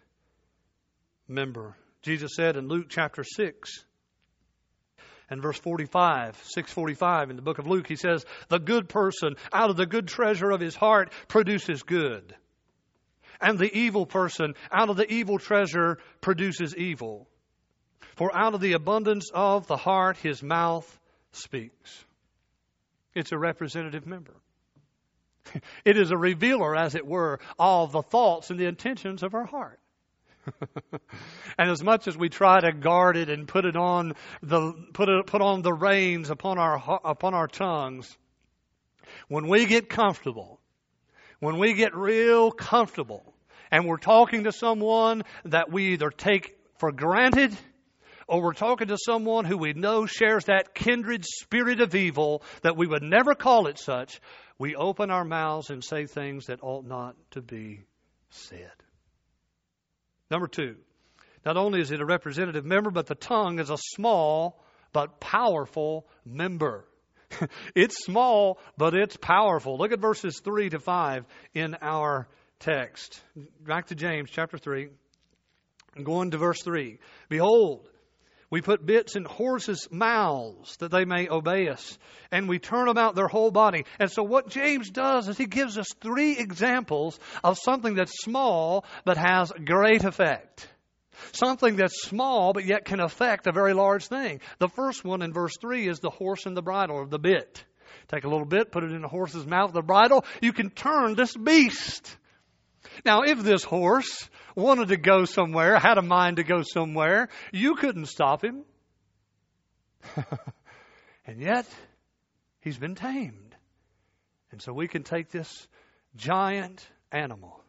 member. 1.28 1.76
Jesus 2.02 2.32
said 2.36 2.56
in 2.56 2.68
Luke 2.68 2.86
chapter 2.88 3.24
6 3.24 3.84
and 5.30 5.40
verse 5.40 5.58
45, 5.58 6.36
645 6.36 7.30
in 7.30 7.36
the 7.36 7.42
book 7.42 7.58
of 7.58 7.66
Luke, 7.66 7.86
he 7.86 7.96
says, 7.96 8.24
The 8.48 8.58
good 8.58 8.88
person 8.88 9.36
out 9.52 9.70
of 9.70 9.76
the 9.76 9.86
good 9.86 10.06
treasure 10.06 10.50
of 10.50 10.60
his 10.60 10.74
heart 10.74 11.12
produces 11.28 11.82
good. 11.82 12.34
And 13.40 13.58
the 13.58 13.74
evil 13.76 14.06
person 14.06 14.54
out 14.70 14.90
of 14.90 14.96
the 14.96 15.10
evil 15.10 15.38
treasure 15.38 15.98
produces 16.20 16.76
evil. 16.76 17.28
For 18.16 18.34
out 18.36 18.54
of 18.54 18.60
the 18.60 18.74
abundance 18.74 19.30
of 19.34 19.66
the 19.66 19.76
heart 19.76 20.16
his 20.18 20.42
mouth 20.42 20.98
speaks. 21.32 22.04
It's 23.14 23.32
a 23.32 23.38
representative 23.38 24.06
member. 24.06 24.34
It 25.84 25.98
is 25.98 26.10
a 26.10 26.16
revealer, 26.16 26.74
as 26.74 26.94
it 26.94 27.06
were, 27.06 27.38
of 27.58 27.92
the 27.92 28.00
thoughts 28.02 28.48
and 28.48 28.58
the 28.58 28.64
intentions 28.64 29.22
of 29.22 29.34
our 29.34 29.44
heart. 29.44 29.78
and 31.58 31.70
as 31.70 31.82
much 31.82 32.08
as 32.08 32.16
we 32.16 32.28
try 32.28 32.60
to 32.60 32.72
guard 32.72 33.16
it 33.16 33.28
and 33.28 33.46
put 33.46 33.64
it 33.64 33.76
on 33.76 34.14
the 34.42 34.72
put 34.92 35.08
it 35.08 35.26
put 35.26 35.42
on 35.42 35.62
the 35.62 35.72
reins 35.72 36.30
upon 36.30 36.58
our 36.58 37.00
upon 37.04 37.34
our 37.34 37.46
tongues, 37.46 38.16
when 39.28 39.48
we 39.48 39.66
get 39.66 39.88
comfortable, 39.88 40.60
when 41.40 41.58
we 41.58 41.74
get 41.74 41.94
real 41.94 42.50
comfortable, 42.50 43.34
and 43.70 43.86
we're 43.86 43.96
talking 43.98 44.44
to 44.44 44.52
someone 44.52 45.24
that 45.44 45.70
we 45.70 45.92
either 45.92 46.10
take 46.10 46.56
for 46.78 46.90
granted 46.90 47.54
or 48.28 48.42
we're 48.42 48.52
talking 48.52 48.88
to 48.88 48.98
someone 48.98 49.44
who 49.44 49.56
we 49.58 49.72
know 49.72 50.06
shares 50.06 50.46
that 50.46 50.74
kindred 50.74 51.24
spirit 51.24 51.80
of 51.80 51.94
evil 51.94 52.42
that 52.62 52.76
we 52.76 52.86
would 52.86 53.02
never 53.02 53.34
call 53.34 53.66
it 53.66 53.78
such, 53.78 54.20
we 54.58 54.74
open 54.74 55.10
our 55.10 55.24
mouths 55.24 55.70
and 55.70 55.82
say 55.82 56.06
things 56.06 56.46
that 56.46 56.60
ought 56.62 56.86
not 56.86 57.16
to 57.32 57.42
be 57.42 57.82
said. 58.30 58.72
Number 60.30 60.46
two, 60.46 60.76
not 61.44 61.56
only 61.56 61.80
is 61.80 61.90
it 61.90 62.00
a 62.00 62.06
representative 62.06 62.64
member, 62.64 62.90
but 62.90 63.06
the 63.06 63.14
tongue 63.14 63.58
is 63.58 63.70
a 63.70 63.76
small 63.78 64.62
but 64.92 65.20
powerful 65.20 66.06
member. 66.24 66.86
it's 67.74 68.04
small, 68.04 68.58
but 68.76 68.94
it's 68.94 69.16
powerful. 69.16 69.76
Look 69.76 69.92
at 69.92 70.00
verses 70.00 70.40
3 70.42 70.70
to 70.70 70.78
5 70.78 71.24
in 71.52 71.76
our 71.82 72.28
text. 72.60 73.20
Back 73.60 73.88
to 73.88 73.94
James 73.94 74.30
chapter 74.30 74.56
3. 74.56 74.88
I'm 75.96 76.04
going 76.04 76.30
to 76.30 76.38
verse 76.38 76.62
3. 76.62 76.98
Behold, 77.28 77.88
we 78.54 78.62
put 78.62 78.86
bits 78.86 79.16
in 79.16 79.24
horses' 79.24 79.88
mouths 79.90 80.76
that 80.76 80.92
they 80.92 81.04
may 81.04 81.28
obey 81.28 81.68
us, 81.68 81.98
and 82.30 82.48
we 82.48 82.60
turn 82.60 82.86
about 82.86 83.16
their 83.16 83.26
whole 83.26 83.50
body. 83.50 83.84
And 83.98 84.08
so, 84.08 84.22
what 84.22 84.48
James 84.48 84.90
does 84.90 85.26
is 85.26 85.36
he 85.36 85.46
gives 85.46 85.76
us 85.76 85.88
three 86.00 86.38
examples 86.38 87.18
of 87.42 87.58
something 87.58 87.96
that's 87.96 88.22
small 88.22 88.84
but 89.04 89.16
has 89.16 89.50
great 89.50 90.04
effect. 90.04 90.68
Something 91.32 91.74
that's 91.74 92.04
small 92.04 92.52
but 92.52 92.64
yet 92.64 92.84
can 92.84 93.00
affect 93.00 93.48
a 93.48 93.52
very 93.52 93.74
large 93.74 94.06
thing. 94.06 94.40
The 94.60 94.68
first 94.68 95.04
one 95.04 95.22
in 95.22 95.32
verse 95.32 95.56
3 95.60 95.88
is 95.88 95.98
the 95.98 96.10
horse 96.10 96.46
and 96.46 96.56
the 96.56 96.62
bridle, 96.62 96.94
or 96.94 97.06
the 97.08 97.18
bit. 97.18 97.64
Take 98.06 98.22
a 98.22 98.28
little 98.28 98.46
bit, 98.46 98.70
put 98.70 98.84
it 98.84 98.92
in 98.92 99.02
the 99.02 99.08
horse's 99.08 99.48
mouth, 99.48 99.72
the 99.72 99.82
bridle. 99.82 100.24
You 100.40 100.52
can 100.52 100.70
turn 100.70 101.16
this 101.16 101.36
beast. 101.36 102.16
Now, 103.04 103.22
if 103.22 103.42
this 103.42 103.64
horse 103.64 104.28
wanted 104.54 104.88
to 104.88 104.96
go 104.96 105.24
somewhere, 105.24 105.78
had 105.78 105.98
a 105.98 106.02
mind 106.02 106.36
to 106.36 106.44
go 106.44 106.62
somewhere, 106.62 107.28
you 107.52 107.74
couldn't 107.76 108.06
stop 108.06 108.44
him. 108.44 108.64
and 111.26 111.40
yet, 111.40 111.66
he's 112.60 112.78
been 112.78 112.94
tamed. 112.94 113.56
And 114.52 114.62
so 114.62 114.72
we 114.72 114.88
can 114.88 115.02
take 115.02 115.30
this 115.30 115.66
giant 116.16 116.86
animal 117.10 117.64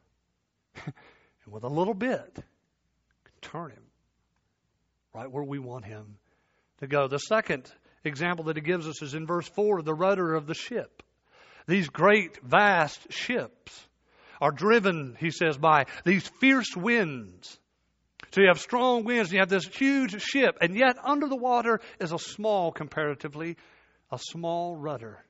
and 0.86 1.54
with 1.54 1.64
a 1.64 1.70
little 1.70 1.94
bit, 1.94 2.38
turn 3.42 3.72
him 3.72 3.84
right 5.14 5.32
where 5.32 5.44
we 5.44 5.60
want 5.60 5.86
him 5.86 6.18
to 6.80 6.88
go. 6.88 7.08
The 7.08 7.20
second 7.20 7.72
example 8.04 8.46
that 8.46 8.58
he 8.58 8.62
gives 8.62 8.88
us 8.88 9.02
is 9.02 9.14
in 9.14 9.26
verse 9.26 9.48
4 9.48 9.82
the 9.82 9.94
rudder 9.94 10.36
of 10.36 10.48
the 10.48 10.54
ship. 10.54 11.04
These 11.68 11.90
great, 11.90 12.44
vast 12.44 13.12
ships 13.12 13.88
are 14.42 14.52
driven, 14.52 15.16
he 15.20 15.32
says, 15.32 15.58
by 15.58 15.86
these 16.04 16.28
fierce 16.40 16.76
winds. 16.76 17.60
So 18.32 18.42
you 18.42 18.48
have 18.48 18.60
strong 18.60 19.04
winds, 19.04 19.32
you 19.32 19.40
have 19.40 19.50
this 19.50 19.66
huge 19.66 20.22
ship, 20.22 20.58
and 20.62 20.76
yet 20.76 20.98
under 21.04 21.28
the 21.28 21.36
water 21.36 21.80
is 22.00 22.12
a 22.12 22.20
small, 22.20 22.72
comparatively, 22.72 23.58
a 24.12 24.20
small 24.20 24.76
rudder. 24.76 25.24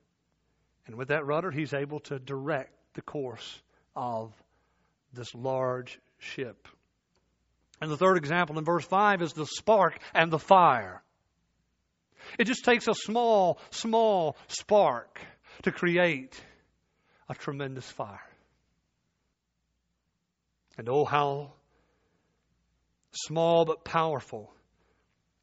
And 0.87 0.95
with 0.95 1.09
that 1.09 1.25
rudder, 1.25 1.51
he's 1.51 1.73
able 1.73 1.99
to 2.01 2.19
direct 2.19 2.71
the 2.93 3.01
course 3.01 3.61
of 3.95 4.33
this 5.13 5.33
large 5.33 5.99
ship. 6.17 6.67
And 7.81 7.91
the 7.91 7.97
third 7.97 8.17
example 8.17 8.57
in 8.57 8.65
verse 8.65 8.85
5 8.85 9.21
is 9.21 9.33
the 9.33 9.45
spark 9.45 9.99
and 10.13 10.31
the 10.31 10.39
fire. 10.39 11.01
It 12.39 12.45
just 12.45 12.65
takes 12.65 12.87
a 12.87 12.93
small, 12.93 13.59
small 13.69 14.37
spark 14.47 15.19
to 15.63 15.71
create 15.71 16.39
a 17.29 17.35
tremendous 17.35 17.89
fire. 17.89 18.19
And 20.77 20.89
oh, 20.89 21.05
how 21.05 21.53
small 23.11 23.65
but 23.65 23.83
powerful 23.83 24.53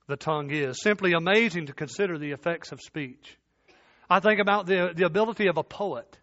the 0.07 0.17
tongue 0.17 0.51
is. 0.51 0.83
Simply 0.83 1.13
amazing 1.13 1.67
to 1.67 1.73
consider 1.73 2.19
the 2.19 2.33
effects 2.33 2.73
of 2.73 2.81
speech. 2.81 3.39
I 4.11 4.21
think 4.21 4.41
about 4.41 4.67
the, 4.67 4.93
the 4.95 5.07
ability 5.07 5.47
of 5.47 5.57
a 5.57 5.63
poet 5.63 6.19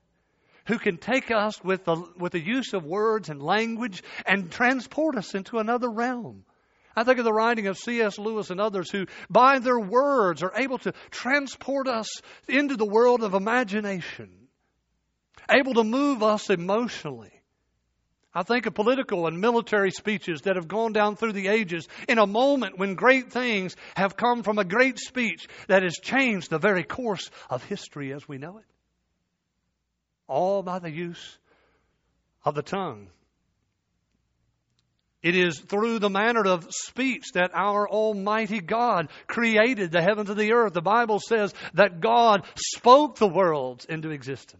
who 0.67 0.77
can 0.77 0.97
take 0.97 1.31
us 1.31 1.63
with 1.63 1.85
the, 1.85 1.95
with 2.17 2.33
the 2.33 2.39
use 2.39 2.73
of 2.73 2.85
words 2.85 3.29
and 3.29 3.41
language 3.41 4.03
and 4.27 4.51
transport 4.51 5.17
us 5.17 5.33
into 5.33 5.57
another 5.57 5.89
realm. 5.89 6.43
I 6.95 7.03
think 7.03 7.17
of 7.17 7.25
the 7.25 7.33
writing 7.33 7.67
of 7.67 7.77
C.S. 7.77 8.19
Lewis 8.19 8.51
and 8.51 8.59
others 8.59 8.91
who, 8.91 9.05
by 9.29 9.59
their 9.59 9.79
words, 9.79 10.43
are 10.43 10.53
able 10.55 10.77
to 10.79 10.93
transport 11.09 11.87
us 11.87 12.21
into 12.47 12.75
the 12.75 12.85
world 12.85 13.23
of 13.23 13.33
imagination, 13.33 14.29
able 15.49 15.73
to 15.75 15.83
move 15.83 16.21
us 16.21 16.49
emotionally. 16.49 17.38
I 18.33 18.43
think 18.43 18.67
of 18.67 18.75
political 18.75 19.25
and 19.25 19.41
military 19.41 19.89
speeches 19.89 20.41
that 20.41 20.55
have 20.55 20.67
gone 20.67 20.93
down 20.93 21.15
through 21.15 21.33
the 21.33 21.47
ages 21.47 21.87
in 22.07 22.19
a 22.19 22.27
moment 22.27 22.77
when 22.77 22.93
great 22.93 23.31
things 23.31 23.75
have 23.95 24.15
come 24.15 24.43
from 24.43 24.59
a 24.59 24.63
great 24.63 24.99
speech 24.99 25.47
that 25.67 25.81
has 25.81 25.95
changed 25.95 26.49
the 26.49 26.59
very 26.59 26.83
course 26.83 27.31
of 27.49 27.63
history 27.63 28.13
as 28.13 28.27
we 28.27 28.37
know 28.37 28.59
it. 28.59 28.65
All 30.27 30.61
by 30.61 30.77
the 30.77 30.91
use 30.91 31.39
of 32.45 32.53
the 32.53 32.61
tongue. 32.61 33.07
It 35.23 35.35
is 35.35 35.59
through 35.59 35.99
the 35.99 36.09
manner 36.09 36.47
of 36.47 36.67
speech 36.69 37.31
that 37.33 37.51
our 37.53 37.89
Almighty 37.89 38.61
God 38.61 39.09
created 39.27 39.91
the 39.91 40.01
heavens 40.01 40.29
and 40.29 40.39
the 40.39 40.53
earth. 40.53 40.73
The 40.73 40.81
Bible 40.81 41.19
says 41.19 41.53
that 41.73 41.99
God 41.99 42.45
spoke 42.55 43.17
the 43.17 43.27
worlds 43.27 43.85
into 43.85 44.11
existence. 44.11 44.59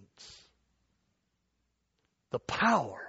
The 2.32 2.40
power 2.40 3.09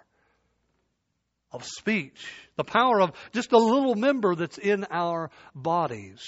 of 1.52 1.64
speech, 1.64 2.32
the 2.56 2.64
power 2.64 3.00
of 3.00 3.12
just 3.32 3.52
a 3.52 3.58
little 3.58 3.94
member 3.94 4.34
that's 4.34 4.58
in 4.58 4.86
our 4.90 5.30
bodies. 5.54 6.22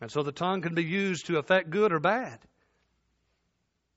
And 0.00 0.10
so 0.10 0.22
the 0.22 0.32
tongue 0.32 0.62
can 0.62 0.74
be 0.74 0.84
used 0.84 1.26
to 1.26 1.38
affect 1.38 1.70
good 1.70 1.92
or 1.92 2.00
bad. 2.00 2.38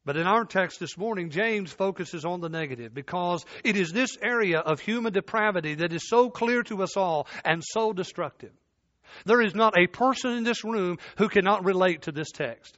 But 0.06 0.18
in 0.18 0.28
our 0.28 0.44
text 0.44 0.82
this 0.82 0.98
morning, 0.98 1.30
James 1.30 1.72
focuses 1.72 2.26
on 2.26 2.42
the 2.42 2.50
negative 2.50 2.94
because 2.94 3.46
it 3.64 3.78
is 3.78 3.94
this 3.94 4.18
area 4.22 4.60
of 4.60 4.82
human 4.82 5.14
depravity 5.14 5.76
that 5.76 5.94
is 5.94 6.10
so 6.10 6.30
clear 6.30 6.62
to 6.64 6.84
us 6.84 6.98
all 6.98 7.28
and 7.46 7.64
so 7.66 7.94
destructive. 7.94 8.52
There 9.26 9.42
is 9.42 9.56
not 9.56 9.78
a 9.78 9.88
person 9.88 10.32
in 10.32 10.44
this 10.44 10.66
room 10.66 10.98
who 11.18 11.30
cannot 11.30 11.64
relate 11.64 12.04
to 12.04 12.12
this 12.12 12.32
text. 12.32 12.78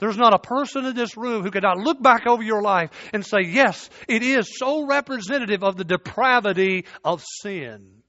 There's 0.00 0.16
not 0.16 0.34
a 0.34 0.38
person 0.38 0.84
in 0.84 0.94
this 0.94 1.16
room 1.16 1.42
who 1.42 1.50
cannot 1.50 1.78
look 1.78 2.02
back 2.02 2.26
over 2.26 2.42
your 2.42 2.62
life 2.62 2.90
and 3.12 3.24
say, 3.24 3.42
yes, 3.42 3.88
it 4.08 4.22
is 4.22 4.58
so 4.58 4.86
representative 4.86 5.62
of 5.62 5.76
the 5.76 5.84
depravity 5.84 6.86
of 7.04 7.22
sin. 7.42 8.02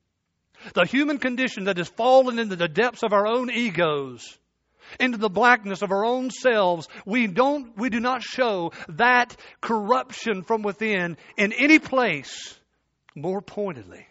The 0.74 0.86
human 0.86 1.20
condition 1.20 1.66
that 1.66 1.78
has 1.78 1.90
fallen 1.90 2.40
into 2.40 2.56
the 2.56 2.68
depths 2.68 3.04
of 3.04 3.14
our 3.14 3.28
own 3.28 3.52
egos, 3.52 4.38
into 5.00 5.18
the 5.18 5.30
blackness 5.30 5.82
of 5.82 5.92
our 5.92 6.06
own 6.06 6.32
selves, 6.32 6.88
we 7.06 7.28
don't, 7.28 7.78
we 7.78 7.90
do 7.90 8.00
not 8.00 8.24
show 8.24 8.72
that 8.90 9.36
corruption 9.62 10.44
from 10.44 10.64
within 10.64 11.18
in 11.38 11.54
any 11.54 11.80
place 11.80 12.60
more 13.16 13.42
pointedly 13.42 14.08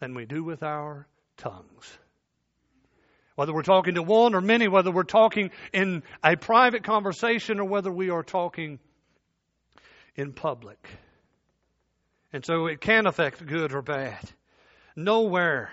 than 0.00 0.14
we 0.14 0.26
do 0.26 0.44
with 0.44 0.62
our 0.62 1.06
tongues. 1.36 1.98
Whether 3.34 3.54
we're 3.54 3.62
talking 3.62 3.94
to 3.94 4.02
one 4.02 4.34
or 4.34 4.40
many, 4.40 4.68
whether 4.68 4.90
we're 4.90 5.04
talking 5.04 5.50
in 5.72 6.02
a 6.22 6.36
private 6.36 6.84
conversation 6.84 7.60
or 7.60 7.64
whether 7.64 7.90
we 7.90 8.10
are 8.10 8.22
talking 8.22 8.78
in 10.14 10.32
public. 10.32 10.88
And 12.32 12.44
so 12.44 12.66
it 12.66 12.80
can 12.80 13.06
affect 13.06 13.44
good 13.46 13.72
or 13.72 13.82
bad. 13.82 14.30
Nowhere 14.96 15.72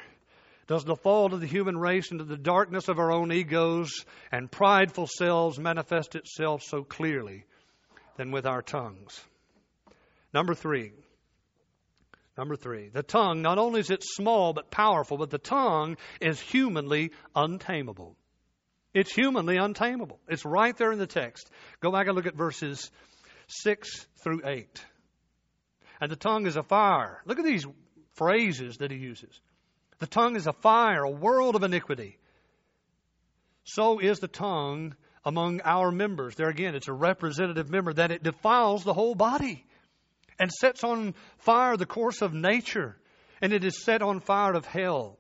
does 0.67 0.85
the 0.85 0.95
fall 0.95 1.33
of 1.33 1.41
the 1.41 1.47
human 1.47 1.77
race 1.77 2.11
into 2.11 2.23
the 2.23 2.37
darkness 2.37 2.87
of 2.87 2.99
our 2.99 3.11
own 3.11 3.31
egos 3.31 4.05
and 4.31 4.51
prideful 4.51 5.07
selves 5.07 5.59
manifest 5.59 6.15
itself 6.15 6.61
so 6.63 6.83
clearly 6.83 7.45
than 8.17 8.31
with 8.31 8.45
our 8.45 8.61
tongues. 8.61 9.19
Number 10.33 10.53
three, 10.53 10.91
Number 12.39 12.56
three, 12.56 12.88
the 12.88 13.04
tongue, 13.04 13.41
not 13.41 13.58
only 13.58 13.82
is 13.82 13.89
it 13.89 14.02
small 14.02 14.54
but 14.54 14.71
powerful, 14.71 15.17
but 15.17 15.30
the 15.30 15.38
tongue 15.38 15.97
is 16.21 16.39
humanly 16.39 17.12
untamable. 17.36 18.15
It's 18.93 19.13
humanly 19.13 19.58
untamable. 19.58 20.21
It's 20.30 20.45
right 20.45 20.75
there 20.78 20.93
in 20.93 20.99
the 20.99 21.06
text. 21.06 21.52
Go 21.82 21.91
back 21.91 22.08
and 22.08 22.15
look 22.15 22.28
at 22.28 22.36
verses 22.36 22.91
6 23.47 24.08
through 24.23 24.43
8. 24.45 24.86
And 25.99 26.10
the 26.10 26.15
tongue 26.15 26.47
is 26.47 26.56
a 26.56 26.63
fire. 26.63 27.21
Look 27.25 27.39
at 27.39 27.45
these 27.45 27.65
phrases 28.13 28.78
that 28.78 28.89
he 28.89 28.97
uses. 28.97 29.41
The 29.97 30.08
tongue 30.08 30.38
is 30.38 30.47
a 30.47 30.54
fire, 30.54 31.04
a 31.04 31.12
world 31.12 31.58
of 31.58 31.63
iniquity. 31.63 32.19
So 33.65 33.99
is 33.99 34.19
the 34.19 34.30
tongue 34.30 34.95
among 35.25 35.60
our 35.65 35.91
members. 35.91 36.36
There 36.36 36.47
again, 36.47 36.73
it's 36.73 36.88
a 36.88 36.93
representative 36.93 37.69
member 37.69 37.91
that 37.91 38.12
it 38.12 38.23
defiles 38.23 38.86
the 38.86 38.93
whole 38.93 39.13
body 39.13 39.65
and 40.39 40.52
sets 40.52 40.84
on 40.84 41.13
fire 41.39 41.78
the 41.78 41.86
course 41.86 42.21
of 42.21 42.34
nature, 42.34 42.97
and 43.41 43.54
it 43.54 43.63
is 43.63 43.84
set 43.84 44.02
on 44.02 44.19
fire 44.21 44.54
of 44.54 44.65
hell. 44.65 45.19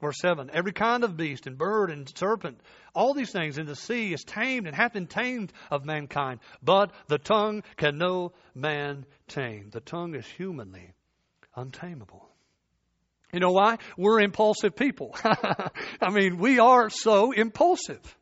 Verse 0.00 0.20
7 0.20 0.50
Every 0.52 0.72
kind 0.72 1.04
of 1.04 1.16
beast 1.16 1.46
and 1.46 1.58
bird 1.58 1.90
and 1.90 2.10
serpent, 2.16 2.60
all 2.94 3.14
these 3.14 3.32
things 3.32 3.58
in 3.58 3.66
the 3.66 3.76
sea 3.76 4.12
is 4.12 4.22
tamed 4.24 4.66
and 4.66 4.74
hath 4.74 4.92
been 4.92 5.06
tamed 5.06 5.52
of 5.70 5.84
mankind, 5.84 6.40
but 6.62 6.92
the 7.08 7.18
tongue 7.18 7.62
can 7.76 7.98
no 7.98 8.32
man 8.54 9.06
tame. 9.28 9.70
The 9.70 9.80
tongue 9.80 10.14
is 10.14 10.26
humanly 10.26 10.92
untamable. 11.56 12.28
You 13.32 13.40
know 13.40 13.52
why? 13.52 13.76
We're 13.96 14.20
impulsive 14.20 14.74
people. 14.74 15.14
I 15.24 16.10
mean, 16.10 16.38
we 16.38 16.60
are 16.60 16.88
so 16.88 17.32
impulsive. 17.32 18.16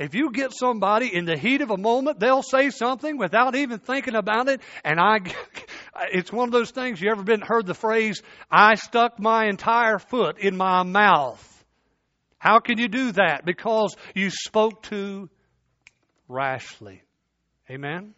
If 0.00 0.14
you 0.14 0.32
get 0.32 0.54
somebody 0.54 1.14
in 1.14 1.26
the 1.26 1.36
heat 1.36 1.60
of 1.60 1.70
a 1.70 1.76
moment, 1.76 2.18
they'll 2.18 2.42
say 2.42 2.70
something 2.70 3.18
without 3.18 3.54
even 3.54 3.80
thinking 3.80 4.14
about 4.14 4.48
it. 4.48 4.62
And 4.82 4.98
I, 4.98 5.18
it's 6.10 6.32
one 6.32 6.48
of 6.48 6.52
those 6.52 6.70
things 6.70 7.02
you 7.02 7.10
ever 7.10 7.22
been 7.22 7.42
heard 7.42 7.66
the 7.66 7.74
phrase, 7.74 8.22
I 8.50 8.76
stuck 8.76 9.20
my 9.20 9.44
entire 9.44 9.98
foot 9.98 10.38
in 10.38 10.56
my 10.56 10.84
mouth. 10.84 11.46
How 12.38 12.60
can 12.60 12.78
you 12.78 12.88
do 12.88 13.12
that? 13.12 13.44
Because 13.44 13.94
you 14.14 14.30
spoke 14.30 14.82
too 14.84 15.28
rashly. 16.28 17.02
Amen? 17.70 18.14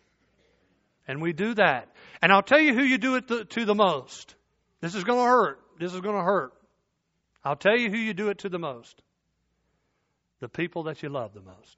And 1.09 1.21
we 1.21 1.33
do 1.33 1.55
that. 1.55 1.89
And 2.23 2.31
I'll 2.31 2.45
tell 2.45 2.61
you 2.61 2.75
who 2.75 2.85
you 2.85 2.99
do 2.99 3.17
it 3.17 3.27
to, 3.27 3.45
to 3.45 3.65
the 3.65 3.75
most. 3.75 4.37
This 4.81 4.95
is 4.95 5.03
going 5.03 5.19
to 5.19 5.27
hurt. 5.27 5.59
This 5.81 5.93
is 5.93 6.01
going 6.01 6.17
to 6.17 6.23
hurt. 6.23 6.53
I'll 7.45 7.57
tell 7.57 7.77
you 7.77 7.91
who 7.91 7.99
you 7.99 8.15
do 8.15 8.29
it 8.29 8.39
to 8.39 8.49
the 8.49 8.61
most. 8.61 9.03
The 10.43 10.49
people 10.49 10.83
that 10.85 11.05
you 11.05 11.09
love 11.09 11.35
the 11.35 11.41
most. 11.41 11.77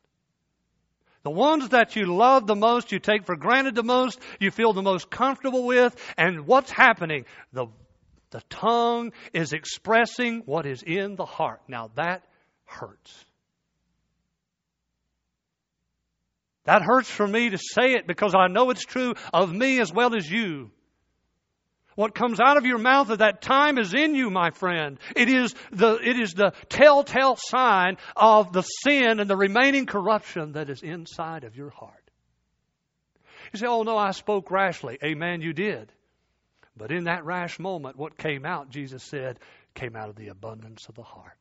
The 1.22 1.30
ones 1.30 1.68
that 1.68 1.96
you 1.96 2.06
love 2.06 2.46
the 2.46 2.54
most, 2.54 2.92
you 2.92 2.98
take 2.98 3.26
for 3.26 3.36
granted 3.36 3.74
the 3.74 3.82
most, 3.82 4.18
you 4.40 4.50
feel 4.50 4.72
the 4.72 4.80
most 4.80 5.10
comfortable 5.10 5.66
with, 5.66 5.94
and 6.16 6.46
what's 6.46 6.70
happening? 6.70 7.26
The, 7.52 7.66
the 8.30 8.40
tongue 8.48 9.12
is 9.34 9.52
expressing 9.52 10.44
what 10.46 10.64
is 10.64 10.82
in 10.82 11.14
the 11.14 11.26
heart. 11.26 11.60
Now 11.68 11.90
that 11.96 12.24
hurts. 12.64 13.26
That 16.64 16.80
hurts 16.80 17.10
for 17.10 17.28
me 17.28 17.50
to 17.50 17.58
say 17.58 17.92
it 17.92 18.06
because 18.06 18.34
I 18.34 18.48
know 18.48 18.70
it's 18.70 18.86
true 18.86 19.12
of 19.30 19.52
me 19.52 19.78
as 19.82 19.92
well 19.92 20.16
as 20.16 20.30
you. 20.30 20.70
What 21.96 22.14
comes 22.14 22.40
out 22.40 22.56
of 22.56 22.66
your 22.66 22.78
mouth 22.78 23.10
at 23.10 23.20
that 23.20 23.40
time 23.40 23.78
is 23.78 23.94
in 23.94 24.14
you, 24.14 24.30
my 24.30 24.50
friend. 24.50 24.98
It 25.14 25.28
is 25.28 25.54
the, 25.70 25.94
it 25.94 26.18
is 26.18 26.32
the 26.32 26.52
telltale 26.68 27.36
sign 27.36 27.98
of 28.16 28.52
the 28.52 28.62
sin 28.62 29.20
and 29.20 29.30
the 29.30 29.36
remaining 29.36 29.86
corruption 29.86 30.52
that 30.52 30.70
is 30.70 30.82
inside 30.82 31.44
of 31.44 31.56
your 31.56 31.70
heart. 31.70 31.92
You 33.52 33.58
say, 33.58 33.66
oh 33.66 33.82
no, 33.82 33.96
I 33.96 34.10
spoke 34.10 34.50
rashly. 34.50 34.98
Amen, 35.04 35.40
you 35.40 35.52
did. 35.52 35.92
But 36.76 36.90
in 36.90 37.04
that 37.04 37.24
rash 37.24 37.60
moment, 37.60 37.96
what 37.96 38.18
came 38.18 38.44
out, 38.44 38.70
Jesus 38.70 39.04
said, 39.04 39.38
came 39.74 39.94
out 39.94 40.08
of 40.08 40.16
the 40.16 40.28
abundance 40.28 40.88
of 40.88 40.96
the 40.96 41.02
heart. 41.02 41.38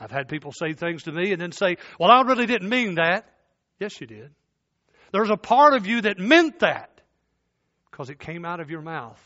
I've 0.00 0.10
had 0.10 0.28
people 0.28 0.52
say 0.52 0.72
things 0.72 1.04
to 1.04 1.12
me 1.12 1.32
and 1.32 1.40
then 1.40 1.52
say, 1.52 1.76
Well, 1.98 2.10
I 2.10 2.22
really 2.22 2.46
didn't 2.46 2.68
mean 2.68 2.96
that. 2.96 3.28
Yes, 3.80 4.00
you 4.00 4.06
did. 4.06 4.30
There's 5.12 5.30
a 5.30 5.36
part 5.36 5.74
of 5.74 5.86
you 5.86 6.02
that 6.02 6.18
meant 6.18 6.60
that 6.60 6.97
because 7.98 8.10
it 8.10 8.20
came 8.20 8.44
out 8.44 8.60
of 8.60 8.70
your 8.70 8.80
mouth. 8.80 9.20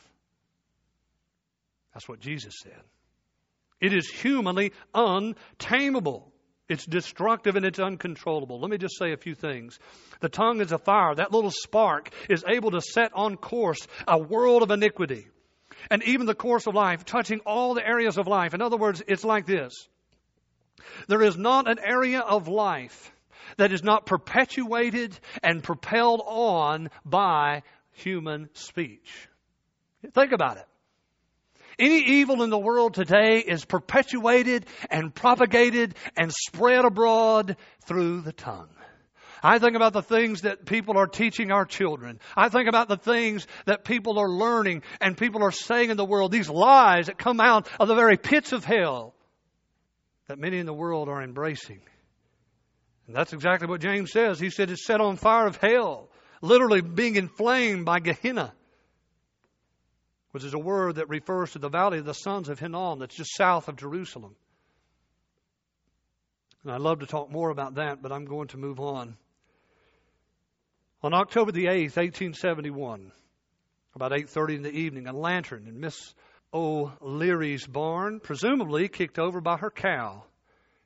That's 1.92 2.08
what 2.08 2.20
Jesus 2.20 2.54
said. 2.62 2.80
It 3.82 3.92
is 3.92 4.08
humanly 4.08 4.72
untamable. 4.94 6.32
It's 6.70 6.86
destructive 6.86 7.56
and 7.56 7.66
it's 7.66 7.78
uncontrollable. 7.78 8.60
Let 8.60 8.70
me 8.70 8.78
just 8.78 8.96
say 8.98 9.12
a 9.12 9.18
few 9.18 9.34
things. 9.34 9.78
The 10.20 10.30
tongue 10.30 10.62
is 10.62 10.72
a 10.72 10.78
fire. 10.78 11.14
That 11.14 11.32
little 11.32 11.50
spark 11.50 12.08
is 12.30 12.44
able 12.48 12.70
to 12.70 12.80
set 12.80 13.10
on 13.12 13.36
course 13.36 13.86
a 14.08 14.18
world 14.18 14.62
of 14.62 14.70
iniquity 14.70 15.28
and 15.90 16.02
even 16.04 16.24
the 16.24 16.34
course 16.34 16.66
of 16.66 16.74
life, 16.74 17.04
touching 17.04 17.40
all 17.40 17.74
the 17.74 17.86
areas 17.86 18.16
of 18.16 18.26
life. 18.26 18.54
In 18.54 18.62
other 18.62 18.78
words, 18.78 19.02
it's 19.06 19.24
like 19.24 19.44
this 19.44 19.74
there 21.08 21.20
is 21.20 21.36
not 21.36 21.68
an 21.68 21.78
area 21.78 22.20
of 22.20 22.48
life 22.48 23.12
that 23.58 23.70
is 23.70 23.82
not 23.82 24.06
perpetuated 24.06 25.18
and 25.42 25.62
propelled 25.62 26.22
on 26.24 26.88
by 27.04 27.62
human 27.92 28.48
speech. 28.54 29.28
Think 30.12 30.32
about 30.32 30.56
it. 30.56 30.66
Any 31.78 32.00
evil 32.00 32.42
in 32.42 32.50
the 32.50 32.58
world 32.58 32.94
today 32.94 33.38
is 33.38 33.64
perpetuated 33.64 34.66
and 34.90 35.14
propagated 35.14 35.94
and 36.16 36.32
spread 36.32 36.84
abroad 36.84 37.56
through 37.86 38.20
the 38.20 38.32
tongue. 38.32 38.68
I 39.42 39.58
think 39.58 39.74
about 39.74 39.92
the 39.92 40.02
things 40.02 40.42
that 40.42 40.66
people 40.66 40.96
are 40.96 41.08
teaching 41.08 41.50
our 41.50 41.64
children. 41.64 42.20
I 42.36 42.48
think 42.48 42.68
about 42.68 42.88
the 42.88 42.96
things 42.96 43.46
that 43.66 43.84
people 43.84 44.18
are 44.18 44.28
learning 44.28 44.82
and 45.00 45.16
people 45.16 45.42
are 45.42 45.50
saying 45.50 45.90
in 45.90 45.96
the 45.96 46.04
world, 46.04 46.30
these 46.30 46.48
lies 46.48 47.06
that 47.06 47.18
come 47.18 47.40
out 47.40 47.68
of 47.80 47.88
the 47.88 47.96
very 47.96 48.16
pits 48.16 48.52
of 48.52 48.64
hell 48.64 49.14
that 50.28 50.38
many 50.38 50.58
in 50.58 50.66
the 50.66 50.72
world 50.72 51.08
are 51.08 51.22
embracing. 51.22 51.80
And 53.08 53.16
that's 53.16 53.32
exactly 53.32 53.66
what 53.66 53.80
James 53.80 54.12
says. 54.12 54.38
He 54.38 54.50
said 54.50 54.70
it's 54.70 54.86
set 54.86 55.00
on 55.00 55.16
fire 55.16 55.48
of 55.48 55.56
hell, 55.56 56.08
literally 56.42 56.82
being 56.82 57.16
inflamed 57.16 57.86
by 57.86 58.00
Gehenna, 58.00 58.52
which 60.32 60.44
is 60.44 60.52
a 60.52 60.58
word 60.58 60.96
that 60.96 61.08
refers 61.08 61.52
to 61.52 61.58
the 61.58 61.70
valley 61.70 61.98
of 61.98 62.04
the 62.04 62.12
sons 62.12 62.50
of 62.50 62.58
Hinnom 62.58 62.98
that's 62.98 63.16
just 63.16 63.34
south 63.34 63.68
of 63.68 63.76
Jerusalem. 63.76 64.34
And 66.62 66.72
I'd 66.72 66.80
love 66.80 67.00
to 67.00 67.06
talk 67.06 67.30
more 67.30 67.50
about 67.50 67.76
that, 67.76 68.02
but 68.02 68.12
I'm 68.12 68.26
going 68.26 68.48
to 68.48 68.58
move 68.58 68.78
on. 68.78 69.16
On 71.02 71.14
October 71.14 71.50
the 71.50 71.64
8th, 71.64 71.96
1871, 71.96 73.10
about 73.94 74.12
8:30 74.12 74.56
in 74.56 74.62
the 74.62 74.70
evening, 74.70 75.06
a 75.08 75.12
lantern 75.12 75.66
in 75.66 75.80
Miss 75.80 76.14
O'Leary's 76.54 77.66
barn, 77.66 78.20
presumably 78.20 78.88
kicked 78.88 79.18
over 79.18 79.40
by 79.40 79.56
her 79.56 79.70
cow, 79.70 80.22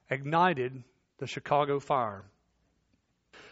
ignited 0.08 0.82
the 1.18 1.26
Chicago 1.26 1.80
fire. 1.80 2.24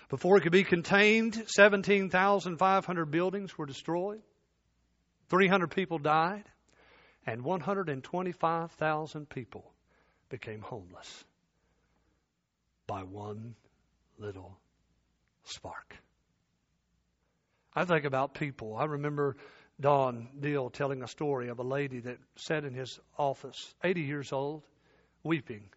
Before 0.08 0.36
it 0.36 0.42
could 0.42 0.52
be 0.52 0.64
contained, 0.64 1.42
17,500 1.46 3.10
buildings 3.10 3.56
were 3.56 3.66
destroyed, 3.66 4.22
300 5.28 5.70
people 5.70 5.98
died, 5.98 6.44
and 7.26 7.42
125,000 7.42 9.28
people 9.28 9.72
became 10.28 10.60
homeless 10.60 11.24
by 12.86 13.02
one 13.02 13.54
little 14.18 14.58
spark. 15.44 15.96
I 17.74 17.84
think 17.84 18.04
about 18.04 18.34
people. 18.34 18.76
I 18.76 18.84
remember 18.84 19.36
Don 19.80 20.28
Deal 20.38 20.70
telling 20.70 21.02
a 21.02 21.08
story 21.08 21.48
of 21.48 21.58
a 21.58 21.64
lady 21.64 22.00
that 22.00 22.18
sat 22.36 22.64
in 22.64 22.74
his 22.74 23.00
office, 23.18 23.74
80 23.82 24.02
years 24.02 24.32
old, 24.32 24.62
weeping. 25.24 25.70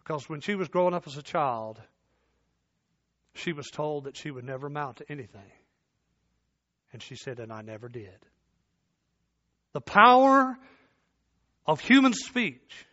Because 0.00 0.28
when 0.28 0.40
she 0.40 0.54
was 0.54 0.68
growing 0.68 0.92
up 0.92 1.06
as 1.06 1.16
a 1.16 1.22
child, 1.22 1.80
she 3.40 3.52
was 3.52 3.68
told 3.68 4.04
that 4.04 4.16
she 4.16 4.30
would 4.30 4.44
never 4.44 4.66
amount 4.66 4.98
to 4.98 5.10
anything. 5.10 5.52
And 6.92 7.02
she 7.02 7.16
said, 7.16 7.38
and 7.38 7.52
I 7.52 7.62
never 7.62 7.88
did. 7.88 8.18
The 9.72 9.80
power 9.80 10.56
of 11.66 11.80
human 11.80 12.12
speech, 12.12 12.86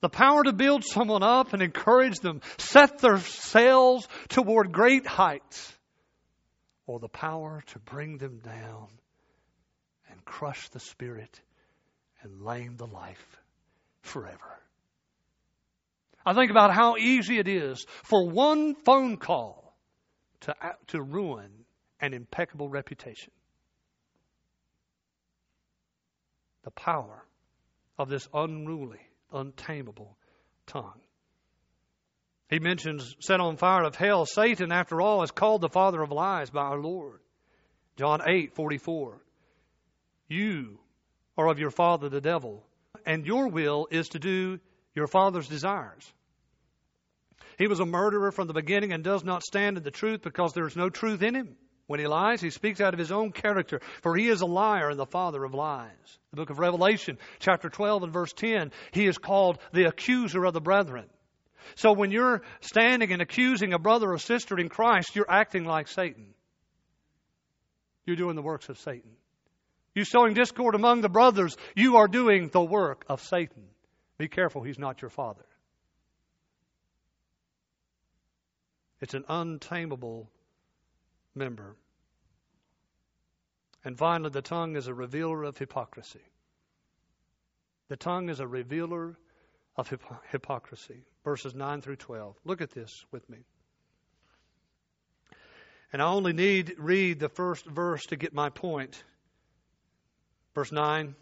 the 0.00 0.08
power 0.08 0.44
to 0.44 0.52
build 0.52 0.84
someone 0.84 1.22
up 1.22 1.52
and 1.52 1.62
encourage 1.62 2.18
them, 2.18 2.40
set 2.58 2.98
their 2.98 3.18
sails 3.18 4.06
toward 4.28 4.72
great 4.72 5.06
heights 5.06 5.72
or 6.86 7.00
the 7.00 7.08
power 7.08 7.62
to 7.66 7.78
bring 7.80 8.18
them 8.18 8.38
down 8.38 8.88
and 10.10 10.24
crush 10.24 10.68
the 10.68 10.80
spirit 10.80 11.40
and 12.22 12.42
lame 12.42 12.76
the 12.76 12.86
life 12.86 13.36
forever. 14.02 14.60
I 16.26 16.34
think 16.34 16.50
about 16.50 16.74
how 16.74 16.96
easy 16.96 17.38
it 17.38 17.46
is 17.46 17.86
for 18.02 18.28
one 18.28 18.74
phone 18.74 19.16
call 19.16 19.76
to, 20.40 20.54
to 20.88 21.00
ruin 21.00 21.50
an 22.00 22.12
impeccable 22.12 22.68
reputation. 22.68 23.32
The 26.64 26.72
power 26.72 27.24
of 27.96 28.08
this 28.08 28.28
unruly, 28.34 28.98
untamable 29.32 30.16
tongue. 30.66 31.00
He 32.50 32.58
mentions 32.58 33.14
set 33.20 33.40
on 33.40 33.56
fire 33.56 33.84
of 33.84 33.94
hell. 33.94 34.26
Satan, 34.26 34.72
after 34.72 35.00
all, 35.00 35.22
is 35.22 35.30
called 35.30 35.60
the 35.60 35.68
father 35.68 36.02
of 36.02 36.10
lies 36.10 36.50
by 36.50 36.62
our 36.62 36.80
Lord. 36.80 37.20
John 37.96 38.20
8, 38.26 38.52
44. 38.52 39.22
You 40.28 40.80
are 41.38 41.48
of 41.48 41.60
your 41.60 41.70
father 41.70 42.08
the 42.08 42.20
devil, 42.20 42.66
and 43.04 43.24
your 43.24 43.48
will 43.48 43.86
is 43.92 44.08
to 44.10 44.18
do 44.18 44.58
your 44.94 45.06
father's 45.06 45.48
desires. 45.48 46.12
He 47.58 47.66
was 47.66 47.80
a 47.80 47.86
murderer 47.86 48.32
from 48.32 48.46
the 48.46 48.54
beginning 48.54 48.92
and 48.92 49.02
does 49.02 49.24
not 49.24 49.42
stand 49.42 49.76
in 49.76 49.82
the 49.82 49.90
truth 49.90 50.22
because 50.22 50.52
there 50.52 50.66
is 50.66 50.76
no 50.76 50.90
truth 50.90 51.22
in 51.22 51.34
him. 51.34 51.56
When 51.86 52.00
he 52.00 52.06
lies, 52.06 52.40
he 52.40 52.50
speaks 52.50 52.80
out 52.80 52.94
of 52.94 52.98
his 52.98 53.12
own 53.12 53.30
character, 53.30 53.80
for 54.02 54.16
he 54.16 54.28
is 54.28 54.40
a 54.40 54.46
liar 54.46 54.90
and 54.90 54.98
the 54.98 55.06
father 55.06 55.44
of 55.44 55.54
lies. 55.54 56.18
The 56.30 56.36
book 56.36 56.50
of 56.50 56.58
Revelation, 56.58 57.18
chapter 57.38 57.68
12 57.68 58.04
and 58.04 58.12
verse 58.12 58.32
10, 58.32 58.72
he 58.90 59.06
is 59.06 59.18
called 59.18 59.58
the 59.72 59.84
accuser 59.84 60.44
of 60.44 60.52
the 60.52 60.60
brethren. 60.60 61.06
So 61.76 61.92
when 61.92 62.10
you're 62.10 62.42
standing 62.60 63.12
and 63.12 63.22
accusing 63.22 63.72
a 63.72 63.78
brother 63.78 64.12
or 64.12 64.18
sister 64.18 64.58
in 64.58 64.68
Christ, 64.68 65.14
you're 65.14 65.30
acting 65.30 65.64
like 65.64 65.88
Satan. 65.88 66.34
You're 68.04 68.16
doing 68.16 68.36
the 68.36 68.42
works 68.42 68.68
of 68.68 68.78
Satan. 68.78 69.10
You're 69.94 70.04
sowing 70.04 70.34
discord 70.34 70.74
among 70.74 71.00
the 71.00 71.08
brothers, 71.08 71.56
you 71.74 71.96
are 71.96 72.08
doing 72.08 72.48
the 72.48 72.62
work 72.62 73.04
of 73.08 73.22
Satan. 73.22 73.64
Be 74.18 74.28
careful, 74.28 74.62
he's 74.62 74.78
not 74.78 75.00
your 75.02 75.10
father. 75.10 75.44
It's 79.00 79.14
an 79.14 79.24
untamable 79.28 80.30
member. 81.34 81.76
And 83.84 83.96
finally, 83.96 84.30
the 84.30 84.42
tongue 84.42 84.76
is 84.76 84.86
a 84.86 84.94
revealer 84.94 85.44
of 85.44 85.58
hypocrisy. 85.58 86.22
The 87.88 87.96
tongue 87.96 88.30
is 88.30 88.40
a 88.40 88.46
revealer 88.46 89.16
of 89.76 89.92
hypocrisy. 90.30 91.04
Verses 91.24 91.54
9 91.54 91.82
through 91.82 91.96
12. 91.96 92.36
Look 92.44 92.60
at 92.60 92.70
this 92.70 93.04
with 93.12 93.28
me. 93.28 93.38
And 95.92 96.02
I 96.02 96.06
only 96.06 96.32
need 96.32 96.74
read 96.78 97.20
the 97.20 97.28
first 97.28 97.66
verse 97.66 98.06
to 98.06 98.16
get 98.16 98.34
my 98.34 98.48
point. 98.48 99.02
Verse 100.54 100.72
9. 100.72 101.14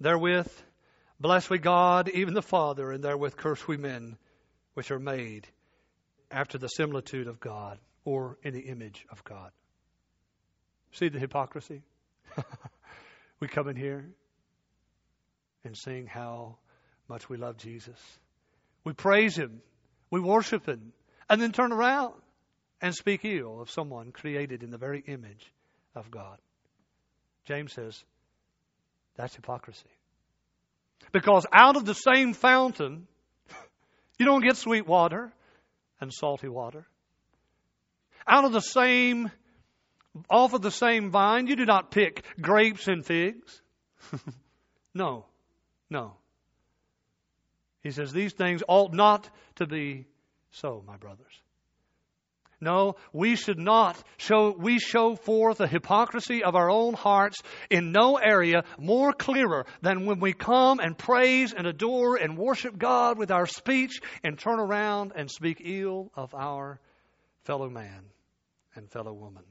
Therewith 0.00 0.50
bless 1.18 1.50
we 1.50 1.58
God, 1.58 2.08
even 2.08 2.34
the 2.34 2.42
Father, 2.42 2.92
and 2.92 3.02
therewith 3.02 3.36
curse 3.36 3.66
we 3.66 3.76
men, 3.76 4.16
which 4.74 4.90
are 4.90 4.98
made 4.98 5.46
after 6.30 6.58
the 6.58 6.68
similitude 6.68 7.26
of 7.26 7.40
God 7.40 7.78
or 8.04 8.38
in 8.42 8.54
the 8.54 8.60
image 8.60 9.06
of 9.10 9.22
God. 9.24 9.50
See 10.92 11.08
the 11.08 11.18
hypocrisy? 11.18 11.82
we 13.40 13.48
come 13.48 13.68
in 13.68 13.76
here 13.76 14.06
and 15.64 15.76
sing 15.76 16.06
how 16.06 16.56
much 17.08 17.28
we 17.28 17.36
love 17.36 17.56
Jesus. 17.56 17.98
We 18.84 18.92
praise 18.92 19.36
Him. 19.36 19.60
We 20.10 20.20
worship 20.20 20.66
Him. 20.66 20.92
And 21.28 21.42
then 21.42 21.52
turn 21.52 21.72
around 21.72 22.14
and 22.80 22.94
speak 22.94 23.24
ill 23.24 23.60
of 23.60 23.70
someone 23.70 24.12
created 24.12 24.62
in 24.62 24.70
the 24.70 24.78
very 24.78 25.02
image 25.06 25.52
of 25.94 26.10
God. 26.10 26.38
James 27.44 27.72
says 27.72 28.04
that's 29.16 29.34
hypocrisy. 29.34 29.88
Because 31.12 31.46
out 31.52 31.76
of 31.76 31.84
the 31.84 31.94
same 31.94 32.32
fountain, 32.32 33.06
you 34.18 34.26
don't 34.26 34.42
get 34.42 34.56
sweet 34.56 34.86
water 34.86 35.32
and 36.00 36.12
salty 36.12 36.48
water. 36.48 36.86
Out 38.26 38.44
of 38.44 38.52
the 38.52 38.60
same, 38.60 39.30
off 40.28 40.52
of 40.52 40.62
the 40.62 40.70
same 40.70 41.10
vine, 41.10 41.46
you 41.46 41.56
do 41.56 41.64
not 41.64 41.90
pick 41.90 42.24
grapes 42.40 42.88
and 42.88 43.04
figs. 43.04 43.62
no, 44.94 45.26
no. 45.90 46.14
He 47.82 47.90
says, 47.90 48.12
These 48.12 48.32
things 48.32 48.62
ought 48.66 48.92
not 48.92 49.28
to 49.56 49.66
be 49.66 50.06
so, 50.50 50.82
my 50.86 50.96
brothers. 50.96 51.40
No, 52.58 52.96
we 53.12 53.36
should 53.36 53.58
not 53.58 54.02
show, 54.16 54.50
we 54.50 54.78
show 54.78 55.14
forth 55.14 55.58
the 55.58 55.66
hypocrisy 55.66 56.42
of 56.42 56.54
our 56.54 56.70
own 56.70 56.94
hearts 56.94 57.42
in 57.68 57.92
no 57.92 58.16
area 58.16 58.64
more 58.78 59.12
clearer 59.12 59.66
than 59.82 60.06
when 60.06 60.20
we 60.20 60.32
come 60.32 60.78
and 60.80 60.96
praise 60.96 61.52
and 61.52 61.66
adore 61.66 62.16
and 62.16 62.38
worship 62.38 62.78
God 62.78 63.18
with 63.18 63.30
our 63.30 63.46
speech 63.46 64.00
and 64.24 64.38
turn 64.38 64.58
around 64.58 65.12
and 65.14 65.30
speak 65.30 65.60
ill 65.62 66.10
of 66.14 66.34
our 66.34 66.80
fellow 67.44 67.68
man 67.68 68.04
and 68.74 68.90
fellow 68.90 69.12
woman. 69.12 69.44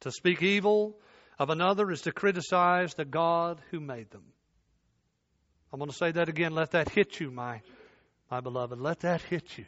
To 0.00 0.10
speak 0.10 0.42
evil 0.42 0.98
of 1.38 1.50
another 1.50 1.92
is 1.92 2.02
to 2.02 2.12
criticize 2.12 2.94
the 2.94 3.04
God 3.04 3.60
who 3.70 3.78
made 3.78 4.10
them. 4.10 4.24
I'm 5.72 5.78
going 5.78 5.90
to 5.90 5.96
say 5.96 6.10
that 6.10 6.28
again. 6.28 6.54
Let 6.54 6.72
that 6.72 6.88
hit 6.88 7.20
you, 7.20 7.30
my, 7.30 7.60
my 8.30 8.40
beloved. 8.40 8.80
Let 8.80 9.00
that 9.00 9.22
hit 9.22 9.56
you. 9.56 9.66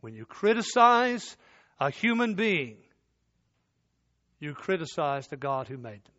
When 0.00 0.14
you 0.14 0.24
criticize 0.24 1.36
a 1.80 1.90
human 1.90 2.34
being, 2.34 2.76
you 4.40 4.54
criticize 4.54 5.26
the 5.26 5.36
God 5.36 5.68
who 5.68 5.76
made 5.76 6.04
them. 6.04 6.14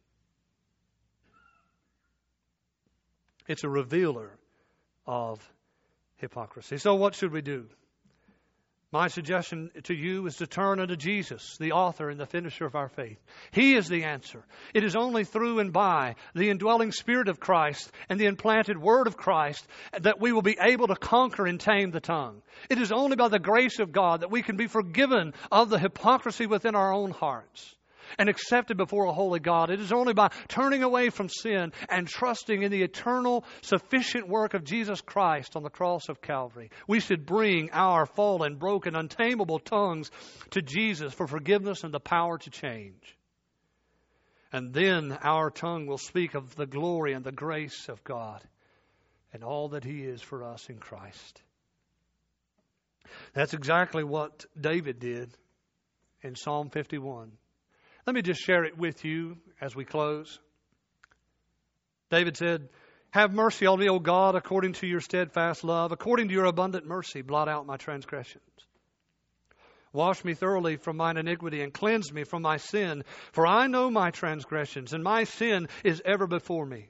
It's 3.47 3.63
a 3.63 3.69
revealer 3.69 4.37
of 5.07 5.39
hypocrisy. 6.17 6.77
So, 6.77 6.95
what 6.95 7.15
should 7.15 7.31
we 7.31 7.41
do? 7.41 7.65
My 8.91 9.07
suggestion 9.07 9.69
to 9.83 9.93
you 9.93 10.25
is 10.25 10.37
to 10.37 10.47
turn 10.47 10.79
unto 10.79 10.95
Jesus, 10.95 11.57
the 11.59 11.73
author 11.73 12.09
and 12.09 12.19
the 12.19 12.25
finisher 12.25 12.65
of 12.65 12.73
our 12.73 12.89
faith. 12.89 13.19
He 13.51 13.75
is 13.75 13.87
the 13.87 14.05
answer. 14.05 14.43
It 14.73 14.83
is 14.83 14.95
only 14.95 15.25
through 15.25 15.59
and 15.59 15.71
by 15.71 16.15
the 16.33 16.49
indwelling 16.49 16.91
Spirit 16.91 17.27
of 17.27 17.39
Christ 17.39 17.91
and 18.09 18.19
the 18.19 18.25
implanted 18.25 18.79
Word 18.79 19.05
of 19.05 19.15
Christ 19.15 19.67
that 19.99 20.19
we 20.19 20.31
will 20.31 20.41
be 20.41 20.57
able 20.59 20.87
to 20.87 20.95
conquer 20.95 21.45
and 21.45 21.59
tame 21.59 21.91
the 21.91 21.99
tongue. 21.99 22.41
It 22.67 22.79
is 22.79 22.91
only 22.91 23.15
by 23.15 23.27
the 23.27 23.37
grace 23.37 23.77
of 23.77 23.91
God 23.91 24.21
that 24.21 24.31
we 24.31 24.41
can 24.41 24.57
be 24.57 24.65
forgiven 24.65 25.35
of 25.51 25.69
the 25.69 25.77
hypocrisy 25.77 26.47
within 26.47 26.73
our 26.73 26.91
own 26.91 27.11
hearts 27.11 27.75
and 28.17 28.29
accepted 28.29 28.77
before 28.77 29.05
a 29.05 29.13
holy 29.13 29.39
God. 29.39 29.69
It 29.69 29.79
is 29.79 29.91
only 29.91 30.13
by 30.13 30.29
turning 30.47 30.83
away 30.83 31.09
from 31.09 31.29
sin 31.29 31.71
and 31.89 32.07
trusting 32.07 32.63
in 32.63 32.71
the 32.71 32.83
eternal, 32.83 33.45
sufficient 33.61 34.27
work 34.27 34.53
of 34.53 34.63
Jesus 34.63 35.01
Christ 35.01 35.55
on 35.55 35.63
the 35.63 35.69
cross 35.69 36.09
of 36.09 36.21
Calvary. 36.21 36.71
We 36.87 36.99
should 36.99 37.25
bring 37.25 37.69
our 37.71 38.05
fallen, 38.05 38.55
broken, 38.55 38.95
untamable 38.95 39.59
tongues 39.59 40.11
to 40.51 40.61
Jesus 40.61 41.13
for 41.13 41.27
forgiveness 41.27 41.83
and 41.83 41.93
the 41.93 41.99
power 41.99 42.37
to 42.37 42.49
change. 42.49 43.17
And 44.51 44.73
then 44.73 45.17
our 45.21 45.51
tongue 45.51 45.85
will 45.85 45.99
speak 45.99 46.33
of 46.33 46.55
the 46.55 46.65
glory 46.65 47.13
and 47.13 47.23
the 47.23 47.31
grace 47.31 47.87
of 47.87 48.03
God 48.03 48.41
and 49.31 49.43
all 49.43 49.69
that 49.69 49.83
He 49.83 50.01
is 50.03 50.21
for 50.21 50.43
us 50.43 50.69
in 50.69 50.79
Christ. 50.79 51.41
That's 53.33 53.53
exactly 53.53 54.03
what 54.03 54.45
David 54.59 54.99
did 54.99 55.31
in 56.21 56.35
Psalm 56.35 56.69
51. 56.69 57.31
Let 58.09 58.15
me 58.15 58.21
just 58.23 58.41
share 58.41 58.63
it 58.63 58.75
with 58.75 59.05
you 59.05 59.37
as 59.61 59.75
we 59.75 59.85
close. 59.85 60.39
David 62.09 62.37
said, 62.37 62.67
Have 63.11 63.31
mercy 63.31 63.67
on 63.67 63.77
me, 63.77 63.87
O 63.87 63.99
God, 63.99 64.33
according 64.33 64.73
to 64.73 64.87
your 64.87 64.99
steadfast 64.99 65.63
love, 65.63 65.91
according 65.91 66.29
to 66.29 66.33
your 66.33 66.45
abundant 66.45 66.87
mercy, 66.87 67.21
blot 67.21 67.47
out 67.47 67.67
my 67.67 67.77
transgressions. 67.77 68.41
Wash 69.93 70.25
me 70.25 70.33
thoroughly 70.33 70.77
from 70.77 70.97
mine 70.97 71.17
iniquity 71.17 71.61
and 71.61 71.71
cleanse 71.71 72.11
me 72.11 72.23
from 72.23 72.41
my 72.41 72.57
sin, 72.57 73.03
for 73.31 73.45
I 73.45 73.67
know 73.67 73.91
my 73.91 74.09
transgressions, 74.09 74.93
and 74.93 75.03
my 75.03 75.25
sin 75.25 75.67
is 75.83 76.01
ever 76.03 76.25
before 76.25 76.65
me. 76.65 76.89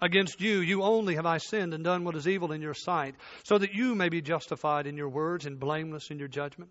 Against 0.00 0.40
you, 0.40 0.60
you 0.60 0.84
only 0.84 1.16
have 1.16 1.26
I 1.26 1.38
sinned 1.38 1.74
and 1.74 1.82
done 1.82 2.04
what 2.04 2.14
is 2.14 2.28
evil 2.28 2.52
in 2.52 2.62
your 2.62 2.74
sight, 2.74 3.16
so 3.42 3.58
that 3.58 3.74
you 3.74 3.96
may 3.96 4.10
be 4.10 4.22
justified 4.22 4.86
in 4.86 4.96
your 4.96 5.08
words 5.08 5.44
and 5.44 5.58
blameless 5.58 6.12
in 6.12 6.20
your 6.20 6.28
judgment. 6.28 6.70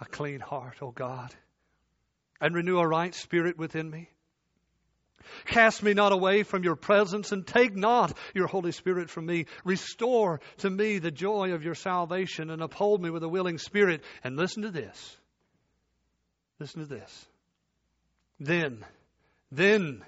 a 0.00 0.04
clean 0.04 0.40
heart, 0.40 0.76
O 0.82 0.90
God, 0.90 1.34
and 2.40 2.54
renew 2.54 2.78
a 2.78 2.86
right 2.86 3.14
spirit 3.14 3.58
within 3.58 3.90
me. 3.90 4.10
Cast 5.46 5.82
me 5.82 5.94
not 5.94 6.12
away 6.12 6.42
from 6.42 6.62
your 6.62 6.76
presence 6.76 7.32
and 7.32 7.46
take 7.46 7.74
not 7.74 8.16
your 8.34 8.46
Holy 8.46 8.72
Spirit 8.72 9.10
from 9.10 9.26
me. 9.26 9.46
Restore 9.64 10.40
to 10.58 10.70
me 10.70 10.98
the 10.98 11.10
joy 11.10 11.52
of 11.52 11.62
your 11.62 11.74
salvation 11.74 12.50
and 12.50 12.62
uphold 12.62 13.02
me 13.02 13.10
with 13.10 13.22
a 13.22 13.28
willing 13.28 13.58
spirit. 13.58 14.02
And 14.22 14.36
listen 14.36 14.62
to 14.62 14.70
this. 14.70 15.16
Listen 16.58 16.80
to 16.80 16.86
this. 16.86 17.26
Then, 18.38 18.84
then 19.50 20.04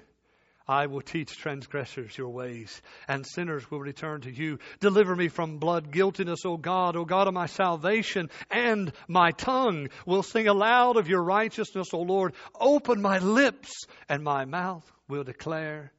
I 0.69 0.85
will 0.85 1.01
teach 1.01 1.35
transgressors 1.35 2.15
your 2.15 2.29
ways, 2.29 2.83
and 3.07 3.25
sinners 3.25 3.71
will 3.71 3.79
return 3.79 4.21
to 4.21 4.31
you. 4.31 4.59
Deliver 4.79 5.15
me 5.15 5.27
from 5.27 5.57
blood 5.57 5.91
guiltiness, 5.91 6.45
O 6.45 6.57
God, 6.57 6.95
O 6.95 7.05
God 7.05 7.27
of 7.27 7.33
my 7.33 7.47
salvation, 7.47 8.29
and 8.51 8.93
my 9.07 9.31
tongue 9.31 9.89
will 10.05 10.21
sing 10.21 10.47
aloud 10.47 10.97
of 10.97 11.09
your 11.09 11.23
righteousness, 11.23 11.87
O 11.91 12.01
Lord. 12.01 12.35
Open 12.53 13.01
my 13.01 13.17
lips, 13.17 13.87
and 14.07 14.23
my 14.23 14.45
mouth 14.45 14.85
will 15.07 15.23
declare 15.23 15.91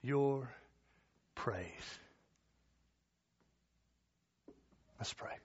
your 0.00 0.48
praise. 1.34 1.66
Let's 4.98 5.12
pray. 5.12 5.36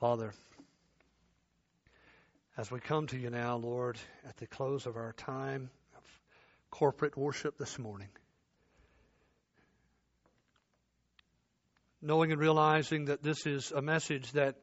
Father, 0.00 0.32
as 2.58 2.68
we 2.68 2.80
come 2.80 3.06
to 3.06 3.16
you 3.16 3.30
now, 3.30 3.58
Lord, 3.58 3.96
at 4.28 4.38
the 4.38 4.48
close 4.48 4.86
of 4.86 4.96
our 4.96 5.12
time, 5.12 5.70
corporate 6.74 7.16
worship 7.16 7.56
this 7.56 7.78
morning. 7.78 8.08
Knowing 12.02 12.32
and 12.32 12.40
realizing 12.40 13.04
that 13.04 13.22
this 13.22 13.46
is 13.46 13.70
a 13.70 13.80
message 13.80 14.32
that 14.32 14.56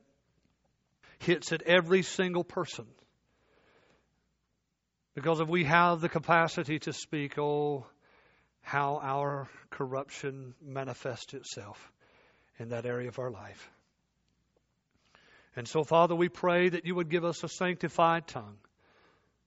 hits 1.20 1.54
at 1.54 1.62
every 1.62 2.04
single 2.04 2.44
person. 2.44 2.86
Because 5.16 5.40
if 5.40 5.48
we 5.48 5.64
have 5.64 6.02
the 6.02 6.10
capacity 6.10 6.80
to 6.80 6.92
speak, 6.92 7.38
oh, 7.38 7.86
how 8.62 9.00
our 9.02 9.48
corruption 9.70 10.54
manifests 10.62 11.34
itself 11.34 11.94
in 12.60 12.70
that 12.70 12.86
area 12.86 13.08
of 13.08 13.20
our 13.20 13.32
life. 13.32 13.72
And 15.56 15.66
so, 15.66 15.86
Father, 15.86 16.14
we 16.14 16.28
pray 16.28 16.68
that 16.68 16.86
you 16.86 16.94
would 16.96 17.10
give 17.10 17.24
us 17.24 17.42
a 17.46 17.48
sanctified 17.48 18.28
tongue, 18.28 18.58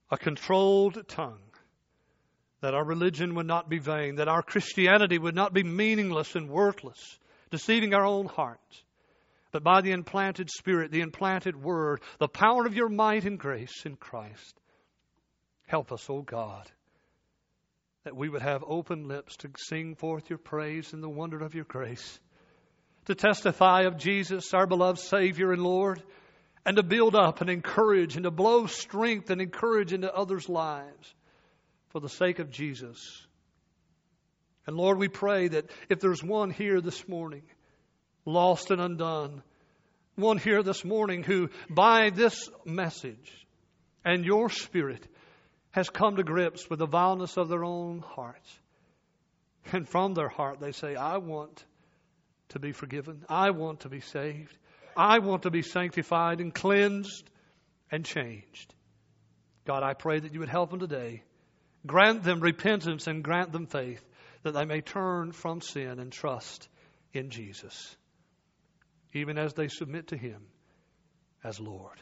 a 0.09 0.17
controlled 0.17 1.07
tongue, 1.07 1.44
that 2.65 2.73
our 2.73 2.83
religion 2.83 3.35
would 3.35 3.45
not 3.45 3.69
be 3.69 3.77
vain, 3.77 4.15
that 4.15 4.27
our 4.27 4.41
Christianity 4.41 5.19
would 5.19 5.35
not 5.35 5.53
be 5.53 5.61
meaningless 5.61 6.33
and 6.33 6.49
worthless, 6.49 7.19
deceiving 7.51 7.93
our 7.93 8.03
own 8.03 8.25
hearts, 8.25 8.83
but 9.51 9.63
by 9.63 9.81
the 9.81 9.91
implanted 9.91 10.49
Spirit, 10.49 10.89
the 10.89 11.01
implanted 11.01 11.55
Word, 11.55 12.01
the 12.17 12.27
power 12.27 12.65
of 12.65 12.73
your 12.73 12.89
might 12.89 13.23
and 13.23 13.37
grace 13.37 13.85
in 13.85 13.95
Christ. 13.95 14.59
Help 15.67 15.91
us, 15.91 16.09
O 16.09 16.23
God, 16.23 16.65
that 18.03 18.15
we 18.15 18.29
would 18.29 18.41
have 18.41 18.63
open 18.65 19.07
lips 19.07 19.37
to 19.37 19.51
sing 19.57 19.93
forth 19.93 20.31
your 20.31 20.39
praise 20.39 20.91
and 20.91 21.03
the 21.03 21.07
wonder 21.07 21.43
of 21.43 21.53
your 21.53 21.65
grace, 21.65 22.19
to 23.05 23.13
testify 23.13 23.81
of 23.81 23.97
Jesus, 23.97 24.55
our 24.55 24.65
beloved 24.65 24.97
Savior 24.97 25.51
and 25.51 25.61
Lord, 25.61 26.01
and 26.65 26.77
to 26.77 26.83
build 26.83 27.13
up 27.13 27.41
and 27.41 27.49
encourage 27.51 28.15
and 28.15 28.23
to 28.23 28.31
blow 28.31 28.65
strength 28.65 29.29
and 29.29 29.39
encourage 29.39 29.93
into 29.93 30.11
others' 30.11 30.49
lives 30.49 31.13
for 31.95 32.01
the 32.01 32.09
sake 32.09 32.39
of 32.39 32.51
Jesus. 32.51 33.25
And 34.67 34.75
Lord, 34.75 34.97
we 34.97 35.07
pray 35.07 35.47
that 35.47 35.71
if 35.87 36.01
there's 36.01 36.21
one 36.21 36.51
here 36.51 36.81
this 36.81 37.07
morning, 37.07 37.43
lost 38.25 38.69
and 38.69 38.81
undone, 38.81 39.41
one 40.15 40.37
here 40.37 40.61
this 40.61 40.83
morning 40.83 41.23
who, 41.23 41.49
by 41.69 42.09
this 42.09 42.49
message 42.65 43.47
and 44.03 44.25
your 44.25 44.49
Spirit, 44.49 45.07
has 45.71 45.89
come 45.89 46.17
to 46.17 46.23
grips 46.23 46.69
with 46.69 46.79
the 46.79 46.85
vileness 46.85 47.37
of 47.37 47.47
their 47.47 47.63
own 47.63 48.03
hearts. 48.05 48.59
And 49.71 49.87
from 49.87 50.15
their 50.15 50.27
heart, 50.27 50.59
they 50.59 50.73
say, 50.73 50.97
I 50.97 51.19
want 51.19 51.63
to 52.49 52.59
be 52.59 52.73
forgiven. 52.73 53.23
I 53.29 53.51
want 53.51 53.79
to 53.79 53.89
be 53.89 54.01
saved. 54.01 54.57
I 54.97 55.19
want 55.19 55.43
to 55.43 55.49
be 55.49 55.61
sanctified 55.61 56.41
and 56.41 56.53
cleansed 56.53 57.29
and 57.89 58.03
changed. 58.03 58.73
God, 59.63 59.81
I 59.81 59.93
pray 59.93 60.19
that 60.19 60.33
you 60.33 60.41
would 60.41 60.49
help 60.49 60.71
them 60.71 60.81
today. 60.81 61.23
Grant 61.85 62.23
them 62.23 62.39
repentance 62.39 63.07
and 63.07 63.23
grant 63.23 63.51
them 63.51 63.67
faith 63.67 64.03
that 64.43 64.53
they 64.53 64.65
may 64.65 64.81
turn 64.81 65.31
from 65.31 65.61
sin 65.61 65.99
and 65.99 66.11
trust 66.11 66.67
in 67.13 67.29
Jesus, 67.29 67.95
even 69.13 69.37
as 69.37 69.53
they 69.53 69.67
submit 69.67 70.07
to 70.07 70.17
Him 70.17 70.41
as 71.43 71.59
Lord. 71.59 71.99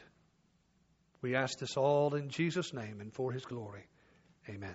We 1.22 1.34
ask 1.34 1.58
this 1.58 1.76
all 1.76 2.14
in 2.14 2.28
Jesus' 2.28 2.72
name 2.72 3.00
and 3.00 3.12
for 3.12 3.32
His 3.32 3.44
glory. 3.44 3.86
Amen. 4.48 4.74